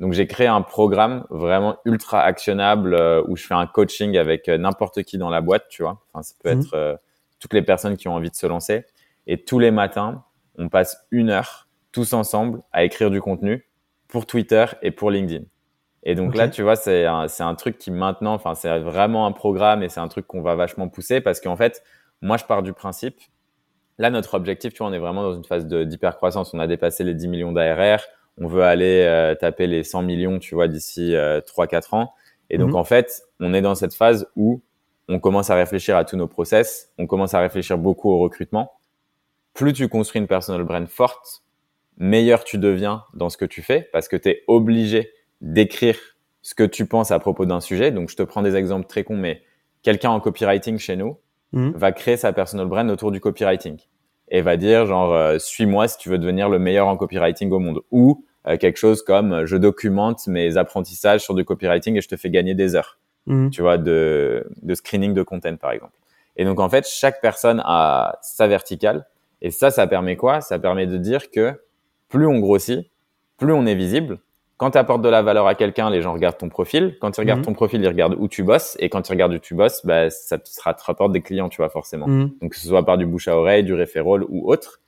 Donc 0.00 0.12
j'ai 0.12 0.26
créé 0.26 0.46
un 0.46 0.62
programme 0.62 1.24
vraiment 1.28 1.76
ultra 1.84 2.22
actionnable 2.22 2.94
euh, 2.94 3.22
où 3.26 3.36
je 3.36 3.44
fais 3.44 3.54
un 3.54 3.66
coaching 3.66 4.16
avec 4.16 4.48
euh, 4.48 4.56
n'importe 4.56 5.02
qui 5.02 5.18
dans 5.18 5.30
la 5.30 5.40
boîte, 5.40 5.66
tu 5.68 5.82
vois. 5.82 6.00
Enfin, 6.12 6.22
ça 6.22 6.34
peut 6.42 6.54
mhm. 6.54 6.60
être 6.60 6.74
euh, 6.74 6.96
toutes 7.40 7.52
les 7.54 7.62
personnes 7.62 7.96
qui 7.96 8.08
ont 8.08 8.14
envie 8.14 8.30
de 8.30 8.34
se 8.36 8.46
lancer. 8.46 8.84
Et 9.26 9.44
tous 9.44 9.58
les 9.58 9.70
matins, 9.70 10.24
on 10.56 10.68
passe 10.68 11.06
une 11.10 11.30
heure 11.30 11.68
tous 11.92 12.12
ensemble 12.12 12.62
à 12.72 12.84
écrire 12.84 13.10
du 13.10 13.20
contenu 13.20 13.66
pour 14.08 14.26
Twitter 14.26 14.64
et 14.82 14.90
pour 14.90 15.10
LinkedIn. 15.10 15.44
Et 16.04 16.14
donc 16.14 16.34
là, 16.34 16.48
tu 16.48 16.62
vois, 16.62 16.76
c'est 16.76 17.04
un, 17.06 17.28
c'est 17.28 17.42
un 17.42 17.54
truc 17.54 17.76
qui 17.78 17.90
maintenant, 17.90 18.32
enfin, 18.34 18.54
c'est 18.54 18.78
vraiment 18.78 19.26
un 19.26 19.32
programme 19.32 19.82
et 19.82 19.88
c'est 19.88 20.00
un 20.00 20.08
truc 20.08 20.26
qu'on 20.26 20.42
va 20.42 20.54
vachement 20.54 20.88
pousser 20.88 21.20
parce 21.20 21.40
qu'en 21.40 21.56
fait, 21.56 21.82
moi, 22.22 22.36
je 22.36 22.44
pars 22.44 22.62
du 22.62 22.72
principe 22.72 23.20
là, 23.98 24.10
notre 24.10 24.34
objectif, 24.34 24.72
tu 24.72 24.78
vois, 24.78 24.86
on 24.86 24.92
est 24.92 24.98
vraiment 24.98 25.24
dans 25.24 25.34
une 25.34 25.44
phase 25.44 25.66
d'hypercroissance. 25.66 26.54
On 26.54 26.60
a 26.60 26.68
dépassé 26.68 27.02
les 27.02 27.14
10 27.14 27.26
millions 27.28 27.50
d'ARR. 27.52 28.00
On 28.40 28.46
veut 28.46 28.62
aller 28.62 29.02
euh, 29.04 29.34
taper 29.34 29.66
les 29.66 29.82
100 29.82 30.02
millions, 30.02 30.38
tu 30.38 30.54
vois, 30.54 30.68
d'ici 30.68 31.16
euh, 31.16 31.40
3-4 31.40 31.94
ans. 31.96 32.14
Et 32.48 32.58
donc, 32.58 32.70
Mhm. 32.70 32.76
en 32.76 32.84
fait, 32.84 33.22
on 33.40 33.52
est 33.52 33.60
dans 33.60 33.74
cette 33.74 33.94
phase 33.94 34.28
où 34.36 34.62
on 35.08 35.18
commence 35.20 35.50
à 35.50 35.54
réfléchir 35.54 35.96
à 35.96 36.04
tous 36.04 36.16
nos 36.16 36.28
process. 36.28 36.92
On 36.98 37.06
commence 37.06 37.34
à 37.34 37.40
réfléchir 37.40 37.78
beaucoup 37.78 38.10
au 38.10 38.18
recrutement. 38.18 38.72
Plus 39.54 39.72
tu 39.72 39.88
construis 39.88 40.20
une 40.20 40.26
personal 40.28 40.62
brand 40.64 40.86
forte, 40.86 41.42
meilleur 41.96 42.44
tu 42.44 42.58
deviens 42.58 43.04
dans 43.14 43.28
ce 43.28 43.36
que 43.36 43.44
tu 43.44 43.62
fais 43.62 43.88
parce 43.92 44.08
que 44.08 44.16
tu 44.16 44.28
es 44.28 44.42
obligé 44.46 45.10
d'écrire 45.40 45.96
ce 46.42 46.54
que 46.54 46.62
tu 46.64 46.86
penses 46.86 47.10
à 47.10 47.18
propos 47.18 47.46
d'un 47.46 47.60
sujet. 47.60 47.90
Donc, 47.90 48.10
je 48.10 48.16
te 48.16 48.22
prends 48.22 48.42
des 48.42 48.54
exemples 48.56 48.86
très 48.86 49.04
cons, 49.04 49.16
mais 49.16 49.42
quelqu'un 49.82 50.10
en 50.10 50.20
copywriting 50.20 50.78
chez 50.78 50.96
nous, 50.96 51.16
Mhm. 51.52 51.72
va 51.76 51.92
créer 51.92 52.18
sa 52.18 52.34
personal 52.34 52.66
brand 52.66 52.90
autour 52.90 53.10
du 53.10 53.20
copywriting 53.20 53.78
et 54.28 54.42
va 54.42 54.58
dire 54.58 54.84
genre 54.84 55.14
euh, 55.14 55.38
suis-moi 55.38 55.88
si 55.88 55.96
tu 55.96 56.10
veux 56.10 56.18
devenir 56.18 56.50
le 56.50 56.58
meilleur 56.58 56.88
en 56.88 56.98
copywriting 56.98 57.50
au 57.52 57.58
monde 57.58 57.80
ou 57.90 58.26
euh, 58.46 58.58
quelque 58.58 58.76
chose 58.76 59.02
comme 59.02 59.32
euh, 59.32 59.46
je 59.46 59.56
documente 59.56 60.26
mes 60.26 60.58
apprentissages 60.58 61.22
sur 61.22 61.32
du 61.32 61.46
copywriting 61.46 61.96
et 61.96 62.02
je 62.02 62.08
te 62.08 62.16
fais 62.18 62.28
gagner 62.28 62.54
des 62.54 62.74
heures 62.74 62.98
Mhm. 63.28 63.50
tu 63.50 63.62
vois 63.62 63.78
de 63.78 64.46
de 64.62 64.74
screening 64.74 65.14
de 65.14 65.22
content 65.22 65.56
par 65.56 65.70
exemple 65.72 65.92
et 66.36 66.44
donc 66.44 66.58
en 66.60 66.68
fait 66.68 66.86
chaque 66.88 67.20
personne 67.20 67.62
a 67.64 68.18
sa 68.22 68.46
verticale 68.46 69.06
et 69.42 69.50
ça 69.50 69.70
ça 69.70 69.86
permet 69.86 70.16
quoi? 70.16 70.40
Ça 70.40 70.58
permet 70.58 70.86
de 70.86 70.96
dire 70.96 71.30
que 71.30 71.52
plus 72.08 72.26
on 72.26 72.38
grossit 72.40 72.90
plus 73.36 73.52
on 73.52 73.66
est 73.66 73.74
visible 73.76 74.18
quand 74.56 74.72
tu 74.72 74.78
apportes 74.78 75.02
de 75.02 75.08
la 75.08 75.22
valeur 75.22 75.46
à 75.46 75.54
quelqu'un, 75.54 75.88
les 75.88 76.02
gens 76.02 76.12
regardent 76.12 76.38
ton 76.38 76.48
profil. 76.48 76.96
Quand 77.00 77.16
ils 77.16 77.20
regardent 77.20 77.38
Mhm. 77.42 77.44
ton 77.46 77.52
profil, 77.52 77.80
ils 77.80 77.86
regardent 77.86 78.16
où 78.18 78.26
tu 78.26 78.42
bosses. 78.42 78.76
Et 78.80 78.88
quand 78.88 79.08
ils 79.08 79.12
regardent 79.12 79.34
où 79.34 79.38
tu 79.38 79.54
bosses, 79.54 79.86
bah, 79.86 80.10
ça 80.10 80.36
te, 80.36 80.48
ça 80.48 80.74
te 80.74 80.82
rapporte 80.82 81.12
des 81.12 81.20
clients, 81.22 81.48
tu 81.48 81.58
vois, 81.58 81.68
forcément. 81.68 82.08
Mhm. 82.08 82.32
Donc, 82.42 82.50
que 82.50 82.58
ce 82.58 82.66
soit 82.66 82.84
par 82.84 82.98
du 82.98 83.06
bouche 83.06 83.28
à 83.28 83.36
oreille, 83.36 83.62
du 83.62 83.72
referral 83.72 84.24
ou 84.28 84.50
autre. 84.50 84.80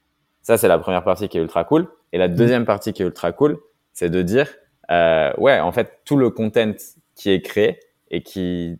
Ça, 0.42 0.58
c'est 0.58 0.66
la 0.66 0.76
première 0.80 1.04
partie 1.04 1.28
qui 1.28 1.38
est 1.38 1.40
ultra 1.40 1.62
cool. 1.62 1.86
Et 2.12 2.18
la 2.18 2.26
deuxième 2.26 2.64
partie 2.64 2.92
qui 2.92 3.02
est 3.04 3.06
ultra 3.06 3.30
cool, 3.30 3.60
c'est 3.92 4.10
de 4.10 4.22
dire, 4.22 4.48
euh, 4.90 5.32
ouais, 5.38 5.60
en 5.60 5.70
fait, 5.70 6.00
tout 6.04 6.16
le 6.16 6.30
content 6.30 6.72
qui 7.14 7.30
est 7.30 7.40
créé 7.40 7.78
et 8.10 8.22
qui 8.22 8.78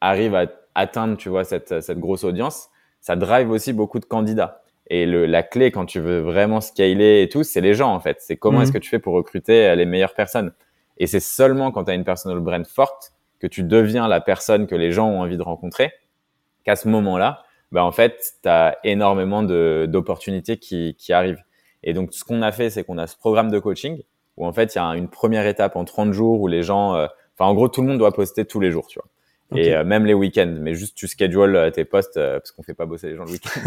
arrive 0.00 0.34
à 0.34 0.46
atteindre, 0.74 1.16
tu 1.16 1.28
vois, 1.28 1.44
cette, 1.44 1.80
cette 1.80 1.98
grosse 1.98 2.24
audience, 2.24 2.68
ça 3.00 3.16
drive 3.16 3.50
aussi 3.50 3.72
beaucoup 3.72 3.98
de 4.00 4.04
candidats. 4.04 4.62
Et 4.88 5.06
le, 5.06 5.24
la 5.26 5.42
clé 5.42 5.70
quand 5.70 5.86
tu 5.86 6.00
veux 6.00 6.20
vraiment 6.20 6.60
scaler 6.60 7.22
et 7.22 7.28
tout, 7.28 7.42
c'est 7.42 7.60
les 7.60 7.74
gens, 7.74 7.92
en 7.94 8.00
fait. 8.00 8.18
C'est 8.20 8.36
comment 8.36 8.58
Mhm. 8.58 8.64
est-ce 8.64 8.72
que 8.72 8.78
tu 8.78 8.90
fais 8.90 8.98
pour 8.98 9.14
recruter 9.14 9.66
euh, 9.68 9.74
les 9.74 9.86
meilleures 9.86 10.14
personnes. 10.14 10.52
Et 10.98 11.06
c'est 11.06 11.20
seulement 11.20 11.70
quand 11.72 11.84
tu 11.84 11.90
as 11.90 11.94
une 11.94 12.04
personal 12.04 12.38
brand 12.40 12.66
forte 12.66 13.12
que 13.40 13.46
tu 13.46 13.62
deviens 13.62 14.08
la 14.08 14.20
personne 14.20 14.66
que 14.66 14.74
les 14.74 14.90
gens 14.92 15.08
ont 15.08 15.20
envie 15.20 15.36
de 15.36 15.42
rencontrer, 15.42 15.92
qu'à 16.64 16.76
ce 16.76 16.88
moment-là, 16.88 17.42
bah 17.72 17.84
en 17.84 17.92
fait, 17.92 18.34
tu 18.42 18.48
as 18.48 18.78
énormément 18.84 19.42
de- 19.42 19.86
d'opportunités 19.88 20.58
qui, 20.58 20.94
qui 20.98 21.12
arrivent. 21.12 21.42
Et 21.82 21.92
donc, 21.92 22.12
ce 22.12 22.24
qu'on 22.24 22.42
a 22.42 22.52
fait, 22.52 22.70
c'est 22.70 22.84
qu'on 22.84 22.98
a 22.98 23.06
ce 23.06 23.16
programme 23.16 23.50
de 23.50 23.58
coaching 23.58 24.02
où 24.36 24.46
en 24.46 24.52
fait, 24.52 24.74
il 24.74 24.78
y 24.78 24.80
a 24.80 24.84
une 24.96 25.08
première 25.08 25.46
étape 25.46 25.76
en 25.76 25.84
30 25.84 26.12
jours 26.12 26.40
où 26.40 26.46
les 26.48 26.62
gens, 26.62 26.94
euh, 26.94 27.06
enfin, 27.38 27.50
en 27.50 27.54
gros, 27.54 27.68
tout 27.68 27.82
le 27.82 27.88
monde 27.88 27.98
doit 27.98 28.12
poster 28.12 28.44
tous 28.44 28.60
les 28.60 28.70
jours, 28.70 28.86
tu 28.86 28.98
vois. 28.98 29.08
Et 29.60 29.74
euh, 29.74 29.84
même 29.84 30.06
les 30.06 30.14
week-ends, 30.14 30.56
mais 30.60 30.74
juste 30.74 30.96
tu 30.96 31.06
schedules 31.06 31.54
euh, 31.54 31.70
tes 31.70 31.84
posts 31.84 32.16
euh, 32.16 32.38
parce 32.40 32.50
qu'on 32.50 32.62
fait 32.62 32.74
pas 32.74 32.86
bosser 32.86 33.10
les 33.10 33.16
gens 33.16 33.24
le 33.24 33.32
week-end. 33.32 33.60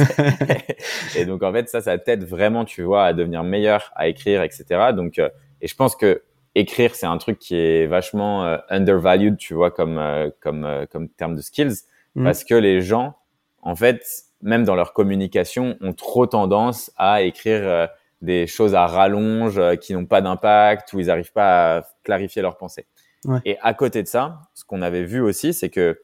et 1.16 1.26
donc 1.26 1.44
en 1.44 1.54
fait 1.54 1.70
ça, 1.70 1.82
ça 1.82 1.98
t'aide 1.98 2.24
vraiment, 2.26 2.66
tu 2.66 2.82
vois, 2.82 3.06
à 3.06 3.14
devenir 3.14 3.44
meilleur, 3.44 3.92
à 3.96 4.08
écrire, 4.08 4.42
etc. 4.42 4.66
Donc 4.94 5.20
euh, 5.20 5.30
et 5.62 5.68
je 5.68 5.76
pense 5.76 5.96
que 5.96 6.24
écrire 6.56 6.96
c'est 6.96 7.06
un 7.06 7.18
truc 7.20 7.38
qui 7.40 7.56
est 7.56 7.86
vachement 7.86 8.44
euh, 8.44 8.58
undervalued, 8.70 9.38
tu 9.38 9.54
vois, 9.54 9.70
comme 9.72 9.98
euh, 10.00 10.30
comme 10.42 10.66
euh, 10.66 10.86
comme 10.88 11.10
terme 11.10 11.36
de 11.36 11.42
skills, 11.42 11.76
Mhm. 12.16 12.24
parce 12.24 12.44
que 12.44 12.56
les 12.56 12.82
gens, 12.82 13.16
en 13.62 13.76
fait, 13.76 14.04
même 14.42 14.64
dans 14.64 14.76
leur 14.76 14.94
communication, 14.94 15.78
ont 15.82 15.94
trop 15.94 16.26
tendance 16.26 16.92
à 16.98 17.22
écrire 17.22 17.60
euh, 17.62 17.86
des 18.24 18.48
choses 18.48 18.74
à 18.74 18.88
rallonge 18.88 19.60
euh, 19.60 19.76
qui 19.76 19.94
n'ont 19.94 20.06
pas 20.08 20.22
d'impact 20.22 20.92
ou 20.94 21.00
ils 21.00 21.06
n'arrivent 21.08 21.32
pas 21.32 21.78
à 21.78 21.84
clarifier 22.04 22.42
leurs 22.42 22.58
pensées. 22.58 22.88
Ouais. 23.28 23.40
Et 23.46 23.58
à 23.62 23.74
côté 23.74 24.02
de 24.02 24.08
ça, 24.08 24.40
ce 24.54 24.66
qu'on 24.66 24.82
avait 24.82 25.04
vu 25.04 25.22
aussi, 25.22 25.54
c'est 25.54 25.70
que, 25.70 26.02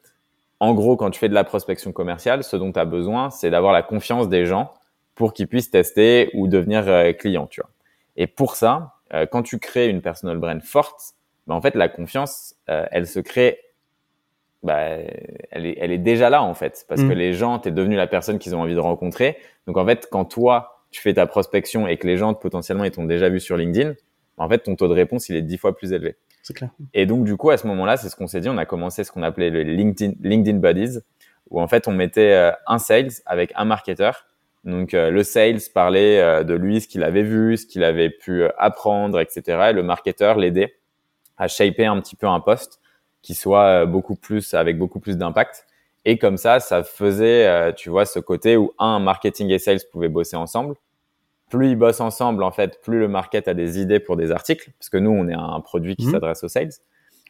en 0.60 0.74
gros, 0.74 0.96
quand 0.96 1.10
tu 1.10 1.18
fais 1.18 1.28
de 1.28 1.34
la 1.34 1.44
prospection 1.44 1.90
commerciale, 1.92 2.44
ce 2.44 2.56
dont 2.56 2.70
tu 2.70 2.78
as 2.78 2.84
besoin, 2.84 3.30
c'est 3.30 3.50
d'avoir 3.50 3.72
la 3.72 3.82
confiance 3.82 4.28
des 4.28 4.46
gens 4.46 4.72
pour 5.14 5.32
qu'ils 5.32 5.48
puissent 5.48 5.70
tester 5.70 6.30
ou 6.34 6.48
devenir 6.48 6.86
euh, 6.88 7.12
clients, 7.12 7.46
tu 7.46 7.60
vois. 7.60 7.70
Et 8.16 8.26
pour 8.26 8.54
ça, 8.56 8.94
euh, 9.12 9.26
quand 9.26 9.42
tu 9.42 9.58
crées 9.58 9.88
une 9.88 10.00
personal 10.02 10.38
brand 10.38 10.62
forte, 10.62 11.14
bah, 11.46 11.54
en 11.54 11.60
fait, 11.60 11.74
la 11.74 11.88
confiance, 11.88 12.54
euh, 12.70 12.86
elle 12.90 13.06
se 13.06 13.20
crée, 13.20 13.58
bah, 14.62 14.78
elle, 15.50 15.66
est, 15.66 15.76
elle 15.80 15.92
est 15.92 15.98
déjà 15.98 16.30
là, 16.30 16.42
en 16.42 16.54
fait, 16.54 16.84
parce 16.88 17.00
Mm. 17.02 17.08
que 17.08 17.14
les 17.14 17.32
gens, 17.34 17.58
tu 17.58 17.68
es 17.68 17.72
devenu 17.72 17.96
la 17.96 18.06
personne 18.06 18.38
qu'ils 18.38 18.54
ont 18.56 18.60
envie 18.62 18.74
de 18.74 18.80
rencontrer. 18.80 19.36
Donc, 19.66 19.76
en 19.76 19.84
fait, 19.86 20.08
quand 20.10 20.24
toi, 20.24 20.82
tu 20.90 21.00
fais 21.02 21.14
ta 21.14 21.26
prospection 21.26 21.86
et 21.86 21.96
que 21.96 22.06
les 22.06 22.16
gens, 22.16 22.34
potentiellement, 22.34 22.84
ils 22.84 22.90
t'ont 22.90 23.04
déjà 23.04 23.28
vu 23.28 23.40
sur 23.40 23.56
LinkedIn, 23.56 23.90
bah, 24.38 24.44
en 24.44 24.48
fait, 24.48 24.60
ton 24.60 24.74
taux 24.74 24.88
de 24.88 24.94
réponse, 24.94 25.28
il 25.28 25.36
est 25.36 25.42
dix 25.42 25.58
fois 25.58 25.76
plus 25.76 25.92
élevé. 25.92 26.16
Et 26.92 27.06
donc, 27.06 27.24
du 27.24 27.36
coup, 27.36 27.50
à 27.50 27.56
ce 27.56 27.66
moment-là, 27.66 27.96
c'est 27.96 28.08
ce 28.08 28.16
qu'on 28.16 28.26
s'est 28.26 28.40
dit. 28.40 28.48
On 28.48 28.58
a 28.58 28.66
commencé 28.66 29.02
ce 29.02 29.10
qu'on 29.10 29.22
appelait 29.22 29.50
le 29.50 29.62
LinkedIn, 29.62 30.14
LinkedIn 30.20 30.58
Buddies, 30.58 30.98
où 31.50 31.60
en 31.60 31.68
fait, 31.68 31.88
on 31.88 31.92
mettait 31.92 32.32
euh, 32.32 32.52
un 32.66 32.78
sales 32.78 33.10
avec 33.26 33.52
un 33.56 33.64
marketeur. 33.64 34.26
Donc, 34.64 34.94
euh, 34.94 35.10
le 35.10 35.22
sales 35.22 35.60
parlait 35.72 36.20
euh, 36.20 36.44
de 36.44 36.54
lui, 36.54 36.80
ce 36.80 36.88
qu'il 36.88 37.02
avait 37.02 37.22
vu, 37.22 37.56
ce 37.56 37.66
qu'il 37.66 37.82
avait 37.82 38.10
pu 38.10 38.44
apprendre, 38.58 39.20
etc. 39.20 39.68
Et 39.70 39.72
le 39.72 39.82
marketeur 39.82 40.36
l'aidait 40.36 40.74
à 41.38 41.48
shaper 41.48 41.86
un 41.86 42.00
petit 42.00 42.16
peu 42.16 42.26
un 42.26 42.40
poste 42.40 42.80
qui 43.22 43.34
soit 43.34 43.86
beaucoup 43.86 44.14
plus, 44.14 44.52
avec 44.52 44.78
beaucoup 44.78 45.00
plus 45.00 45.16
d'impact. 45.16 45.66
Et 46.04 46.18
comme 46.18 46.36
ça, 46.36 46.60
ça 46.60 46.82
faisait, 46.82 47.72
tu 47.72 47.88
vois, 47.88 48.04
ce 48.04 48.18
côté 48.18 48.58
où 48.58 48.74
un 48.78 48.98
marketing 49.00 49.48
et 49.48 49.58
sales 49.58 49.80
pouvaient 49.90 50.10
bosser 50.10 50.36
ensemble. 50.36 50.74
Plus 51.54 51.68
ils 51.70 51.76
bossent 51.76 52.00
ensemble, 52.00 52.42
en 52.42 52.50
fait, 52.50 52.80
plus 52.82 52.98
le 52.98 53.06
market 53.06 53.46
a 53.46 53.54
des 53.54 53.78
idées 53.78 54.00
pour 54.00 54.16
des 54.16 54.32
articles, 54.32 54.70
parce 54.78 54.88
que 54.88 54.96
nous, 54.96 55.10
on 55.10 55.28
est 55.28 55.34
un 55.34 55.60
produit 55.60 55.94
qui 55.94 56.06
Mhm. 56.06 56.12
s'adresse 56.12 56.42
aux 56.42 56.48
sales. 56.48 56.70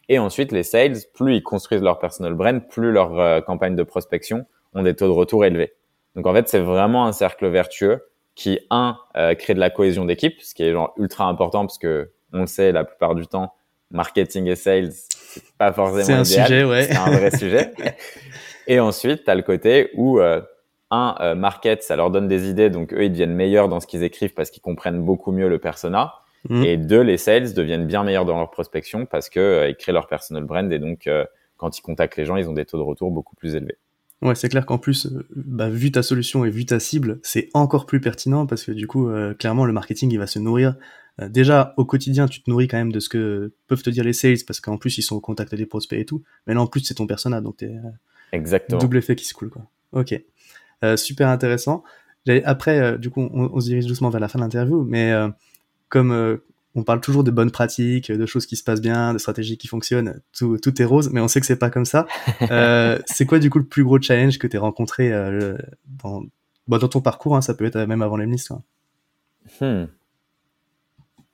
Et 0.09 0.19
ensuite, 0.19 0.51
les 0.51 0.63
sales, 0.63 0.97
plus 1.13 1.37
ils 1.37 1.43
construisent 1.43 1.83
leur 1.83 1.99
personal 1.99 2.33
brand, 2.35 2.67
plus 2.67 2.91
leurs 2.91 3.19
euh, 3.21 3.41
campagnes 3.43 3.77
de 3.77 3.83
prospection 3.83 4.47
ont 4.75 4.83
des 4.83 4.95
taux 4.95 5.07
de 5.07 5.13
retour 5.13 5.45
élevés. 5.45 5.75
Donc, 6.17 6.27
en 6.27 6.33
fait, 6.33 6.49
c'est 6.49 6.61
vraiment 6.61 7.07
un 7.07 7.13
cercle 7.13 7.47
vertueux 7.49 8.03
qui, 8.35 8.59
un, 8.71 8.97
euh, 9.17 9.35
crée 9.35 9.53
de 9.55 9.61
la 9.61 9.69
cohésion 9.71 10.05
d'équipe, 10.07 10.41
ce 10.41 10.55
qui 10.55 10.63
est 10.65 10.73
genre 10.73 10.95
ultra 10.97 11.25
important 11.27 11.67
parce 11.67 11.79
que 11.79 12.11
on 12.33 12.41
le 12.41 12.47
sait, 12.47 12.73
la 12.73 12.85
plupart 12.85 13.15
du 13.15 13.27
temps, 13.27 13.53
marketing 13.91 14.47
et 14.47 14.57
sales, 14.57 14.91
c'est 14.93 15.43
pas 15.59 15.73
forcément 15.73 16.03
C'est 16.05 16.13
un 16.15 16.23
idéal. 16.25 16.47
sujet, 16.47 16.65
ouais. 16.65 16.83
C'est 16.91 16.97
un 16.97 17.11
vrai 17.11 17.31
sujet. 17.31 17.73
Et 18.67 18.81
ensuite, 18.81 19.25
tu 19.25 19.31
as 19.31 19.35
le 19.35 19.43
côté 19.43 19.91
où, 19.95 20.19
euh, 20.19 20.41
un, 20.91 21.17
euh, 21.21 21.35
market, 21.35 21.83
ça 21.83 21.97
leur 21.97 22.11
donne 22.11 22.29
des 22.29 22.49
idées, 22.49 22.71
donc 22.71 22.93
eux, 22.93 23.05
ils 23.05 23.11
deviennent 23.11 23.35
meilleurs 23.35 23.69
dans 23.69 23.81
ce 23.81 23.87
qu'ils 23.87 24.03
écrivent 24.03 24.35
parce 24.35 24.51
qu'ils 24.51 24.63
comprennent 24.63 25.03
beaucoup 25.03 25.33
mieux 25.33 25.49
le 25.49 25.59
persona. 25.59 26.15
Mhm. 26.49 26.65
Et 26.65 26.77
deux, 26.77 27.01
les 27.01 27.17
sales 27.17 27.55
deviennent 27.55 27.87
bien 27.87 28.05
meilleurs 28.05 28.25
dans 28.25 28.37
leur 28.37 28.51
prospection 28.51 29.07
parce 29.07 29.29
que 29.29 29.41
euh, 29.41 29.69
ils 29.69 29.77
créent 29.77 29.93
leur 29.93 30.07
personal 30.07 30.45
brand 30.45 30.71
et 30.73 30.79
donc, 30.79 31.07
euh, 31.07 31.25
quand 31.57 31.79
ils 31.79 31.83
contactent 31.83 32.17
les 32.17 32.25
gens, 32.25 32.37
ils 32.37 32.49
ont 32.49 32.53
des 32.53 32.65
taux 32.65 32.79
de 32.79 32.83
retour 32.83 33.11
beaucoup 33.11 33.37
plus 33.37 33.55
élevés. 33.55 33.79
Ouais, 34.23 34.35
c'est 34.35 34.49
clair 34.49 34.65
qu'en 34.65 34.79
plus, 34.79 35.07
euh, 35.07 35.27
bah, 35.35 35.69
vu 35.69 35.91
ta 35.91 36.03
solution 36.03 36.45
et 36.45 36.51
vu 36.51 36.67
ta 36.67 36.81
cible, 36.81 37.19
c'est 37.23 37.49
encore 37.55 37.87
plus 37.87 38.01
pertinent 38.01 38.47
parce 38.47 38.65
que 38.65 38.73
du 38.73 38.87
coup, 38.87 39.11
clairement, 39.39 39.65
le 39.65 39.73
marketing, 39.73 40.11
il 40.13 40.19
va 40.19 40.27
se 40.27 40.39
nourrir. 40.39 40.77
Déjà, 41.29 41.75
au 41.77 41.85
quotidien, 41.85 42.27
tu 42.27 42.43
te 42.43 42.51
nourris 42.51 42.67
quand 42.67 42.77
même 42.77 42.91
de 42.91 42.99
ce 43.01 43.09
que 43.09 43.53
peuvent 43.69 43.83
te 43.83 43.91
dire 43.91 44.03
les 44.03 44.13
sales 44.13 44.39
parce 44.47 44.61
qu'en 44.61 44.79
plus, 44.79 44.99
ils 44.99 45.03
sont 45.03 45.15
au 45.15 45.21
contact 45.21 45.55
des 45.55 45.67
prospects 45.67 45.99
et 45.99 46.05
tout. 46.05 46.23
Mais 46.47 46.55
là, 46.55 46.61
en 46.61 46.67
plus, 46.67 46.81
c'est 46.81 46.95
ton 46.95 47.07
persona, 47.07 47.41
donc 47.41 47.59
t'es 47.59 47.73
Exactement. 48.33 48.81
double 48.81 48.97
effet 48.97 49.15
qui 49.15 49.25
se 49.25 49.35
coule, 49.35 49.51
quoi. 49.51 49.63
Ok. 49.93 50.21
Euh, 50.85 50.97
super 50.97 51.29
intéressant. 51.29 51.83
Après, 52.45 52.79
euh, 52.79 52.97
du 52.97 53.11
coup, 53.11 53.21
on, 53.21 53.51
on 53.53 53.61
se 53.61 53.67
dirige 53.67 53.87
doucement 53.87 54.11
vers 54.11 54.21
la 54.21 54.29
fin 54.29 54.39
de 54.39 54.45
l'interview, 54.45 54.85
mais 54.85 55.13
euh, 55.13 55.29
comme 55.89 56.41
on 56.75 56.83
parle 56.83 57.01
toujours 57.01 57.23
de 57.23 57.31
bonnes 57.31 57.51
pratiques, 57.51 58.11
de 58.11 58.27
choses 58.27 58.47
qui 58.47 58.57
se 58.57 58.65
passent 58.65 58.81
bien, 58.81 59.13
de 59.13 59.19
stratégies 59.19 59.57
qui 59.57 59.69
fonctionnent, 59.69 60.21
tout, 60.37 60.59
tout 60.59 60.83
est 60.83 60.85
rose, 60.85 61.11
mais 61.13 61.21
on 61.21 61.29
sait 61.29 61.41
que 61.41 61.47
c'est 61.47 61.59
pas 61.59 61.71
comme 61.71 61.85
ça. 61.85 62.07
Euh, 62.51 62.99
c'est 63.07 63.27
quoi, 63.27 63.39
du 63.39 63.49
coup, 63.49 63.59
le 63.59 63.65
plus 63.65 63.85
gros 63.85 64.01
challenge 64.01 64.39
que 64.39 64.47
tu 64.47 64.57
as 64.57 64.61
rencontré 64.61 65.13
euh, 65.13 65.57
dans, 66.03 66.23
bah, 66.69 66.79
dans 66.79 66.89
ton 66.89 67.01
parcours 67.01 67.37
hein, 67.37 67.41
Ça 67.41 67.55
peut 67.55 67.65
être 67.65 67.79
même 67.79 68.03
avant 68.03 68.17
l'Emlist. 68.17 68.49
quoi. 68.49 68.63
Hmm. 69.61 69.87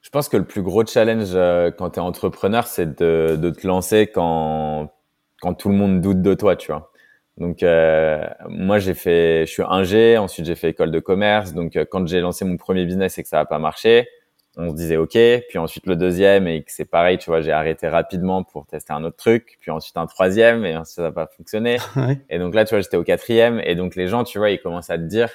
Je 0.01 0.11
pense 0.11 0.29
que 0.29 0.37
le 0.37 0.45
plus 0.45 0.63
gros 0.63 0.85
challenge 0.87 1.31
euh, 1.35 1.71
quand 1.71 1.91
tu 1.91 1.99
es 1.99 2.03
entrepreneur, 2.03 2.67
c'est 2.67 2.99
de, 3.01 3.37
de 3.37 3.51
te 3.51 3.67
lancer 3.67 4.11
quand, 4.15 4.93
quand 5.41 5.55
tout 5.55 5.69
le 5.69 5.75
monde 5.75 6.01
doute 6.01 6.23
de 6.23 6.35
toi, 6.35 6.55
tu 6.57 6.71
vois. 6.71 6.93
Donc 7.37 7.63
euh, 7.63 8.23
moi 8.49 8.79
j'ai 8.79 8.95
fait, 8.95 9.47
je 9.47 9.51
suis 9.51 9.63
ingé, 9.67 10.19
ensuite 10.19 10.47
j'ai 10.47 10.55
fait 10.55 10.71
école 10.71 10.91
de 10.91 11.01
commerce. 11.01 11.55
Donc 11.55 11.77
euh, 11.77 11.85
quand 11.91 12.07
j'ai 12.07 12.21
lancé 12.21 12.45
mon 12.45 12.57
premier 12.57 12.85
business 12.85 13.19
et 13.19 13.23
que 13.23 13.29
ça 13.29 13.39
n'a 13.39 13.45
pas 13.47 13.59
marché, 13.59 14.09
on 14.57 14.71
se 14.71 14.75
disait 14.75 14.97
ok. 14.97 15.17
Puis 15.49 15.59
ensuite 15.59 15.87
le 15.87 15.97
deuxième 15.97 16.47
et 16.47 16.63
que 16.63 16.71
c'est 16.73 16.85
pareil, 16.85 17.19
tu 17.19 17.31
vois, 17.31 17.41
j'ai 17.41 17.53
arrêté 17.53 17.89
rapidement 17.89 18.43
pour 18.43 18.67
tester 18.67 18.93
un 18.93 19.05
autre 19.05 19.17
truc. 19.17 19.59
Puis 19.61 19.71
ensuite 19.71 19.97
un 19.97 20.07
troisième 20.07 20.65
et 20.67 20.77
ça 20.85 21.03
n'a 21.03 21.13
pas 21.13 21.27
fonctionné. 21.27 21.79
Et 22.31 22.39
donc 22.39 22.55
là, 22.55 22.65
tu 22.65 22.75
vois, 22.75 22.81
j'étais 22.81 22.97
au 22.97 23.05
quatrième. 23.05 23.61
Et 23.65 23.75
donc 23.75 23.97
les 23.97 24.07
gens, 24.09 24.25
tu 24.25 24.39
vois, 24.39 24.51
ils 24.51 24.61
commencent 24.61 24.91
à 24.91 24.99
te 24.99 25.05
dire, 25.05 25.31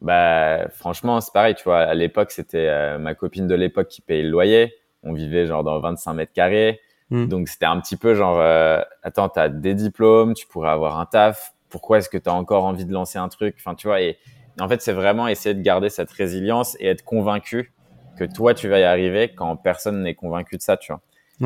bah 0.00 0.68
franchement, 0.70 1.20
c'est 1.20 1.32
pareil, 1.32 1.54
tu 1.54 1.64
vois. 1.64 1.78
À 1.78 1.94
l'époque, 1.94 2.32
c'était 2.32 2.66
euh, 2.68 2.98
ma 2.98 3.14
copine 3.14 3.46
de 3.46 3.54
l'époque 3.54 3.88
qui 3.88 4.02
payait 4.02 4.22
le 4.24 4.30
loyer. 4.30 4.74
On 5.04 5.12
vivait 5.12 5.46
genre 5.46 5.64
dans 5.64 5.78
25 5.80 6.12
mètres 6.14 6.32
carrés. 6.32 6.80
Mm. 7.12 7.26
Donc 7.26 7.48
c'était 7.48 7.66
un 7.66 7.78
petit 7.78 7.96
peu 7.96 8.14
genre, 8.14 8.40
euh, 8.40 8.80
attends, 9.02 9.28
t'as 9.28 9.50
des 9.50 9.74
diplômes, 9.74 10.32
tu 10.32 10.46
pourrais 10.46 10.70
avoir 10.70 10.98
un 10.98 11.06
taf. 11.06 11.54
Pourquoi 11.68 11.98
est-ce 11.98 12.08
que 12.08 12.18
t'as 12.18 12.32
encore 12.32 12.64
envie 12.64 12.86
de 12.86 12.92
lancer 12.92 13.18
un 13.18 13.28
truc? 13.28 13.56
Enfin, 13.58 13.74
tu 13.74 13.86
vois. 13.86 14.00
Et 14.00 14.18
En 14.60 14.68
fait, 14.68 14.80
c'est 14.80 14.92
vraiment 14.92 15.28
essayer 15.28 15.54
de 15.54 15.62
garder 15.62 15.90
cette 15.90 16.10
résilience 16.10 16.76
et 16.80 16.86
être 16.86 17.04
convaincu 17.04 17.72
que 18.18 18.24
toi, 18.24 18.54
tu 18.54 18.68
vas 18.68 18.78
y 18.78 18.84
arriver 18.84 19.32
quand 19.34 19.56
personne 19.56 20.02
n'est 20.02 20.14
convaincu 20.14 20.56
de 20.56 20.62
ça, 20.62 20.76
tu 20.76 20.92
vois. 20.92 21.00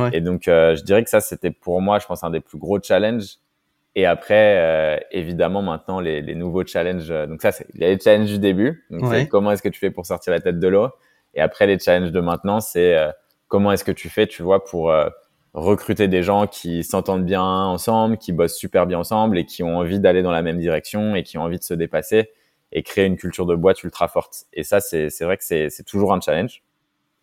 Ouais. 0.05 0.11
Et 0.13 0.21
donc, 0.21 0.47
euh, 0.49 0.77
je 0.77 0.85
dirais 0.85 1.03
que 1.03 1.11
ça, 1.11 1.21
c'était 1.21 1.51
pour 1.51 1.81
moi, 1.81 1.99
je 1.99 2.07
pense, 2.07 2.23
un 2.23 2.31
des 2.31 2.41
plus 2.41 2.59
gros 2.59 2.81
challenges. 2.81 3.39
Et 3.95 4.05
après, 4.05 4.59
euh, 4.59 4.99
évidemment, 5.11 5.63
maintenant, 5.63 6.01
les, 6.01 6.21
les, 6.21 6.35
nouveaux 6.35 6.67
challenges. 6.67 7.11
Euh, 7.11 7.27
donc 7.27 7.41
ça, 7.41 7.51
c'est 7.51 7.67
les 7.75 7.99
challenges 7.99 8.31
du 8.31 8.39
début. 8.39 8.85
Donc, 8.91 9.11
c'est 9.11 9.27
comment 9.27 9.53
est-ce 9.53 9.63
que 9.63 9.71
tu 9.71 9.81
fais 9.81 9.91
pour 9.91 10.05
sortir 10.05 10.33
la 10.33 10.41
tête 10.41 10.61
de 10.61 10.69
l'eau? 10.69 10.91
Et 11.35 11.41
après, 11.41 11.67
les 11.67 11.79
challenges 11.79 12.13
de 12.13 12.21
maintenant, 12.21 12.61
c'est 12.61 12.95
euh, 12.95 13.11
comment 13.49 13.73
est-ce 13.73 13.85
que 13.85 13.93
tu 13.93 14.09
fais, 14.11 14.27
tu 14.27 14.43
vois, 14.43 14.65
pour 14.65 14.93
recruter 15.57 16.07
des 16.07 16.23
gens 16.23 16.47
qui 16.47 16.85
s'entendent 16.85 17.25
bien 17.25 17.43
ensemble, 17.43 18.19
qui 18.19 18.33
bossent 18.33 18.57
super 18.57 18.87
bien 18.87 18.99
ensemble 18.99 19.39
et 19.39 19.47
qui 19.47 19.63
ont 19.63 19.79
envie 19.79 19.99
d'aller 19.99 20.23
dans 20.23 20.31
la 20.31 20.43
même 20.43 20.59
direction 20.59 21.17
et 21.17 21.23
qui 21.23 21.39
ont 21.39 21.43
envie 21.43 21.59
de 21.59 21.65
se 21.65 21.75
dépasser 21.75 22.31
et 22.73 22.83
créer 22.83 23.07
une 23.07 23.17
culture 23.17 23.47
de 23.47 23.55
boîte 23.57 23.83
ultra 23.83 24.07
forte. 24.07 24.45
Et 24.53 24.65
ça, 24.65 24.81
c'est 24.81 25.09
vrai 25.23 25.39
que 25.39 25.45
c'est 25.45 25.85
toujours 25.87 26.13
un 26.13 26.21
challenge, 26.21 26.63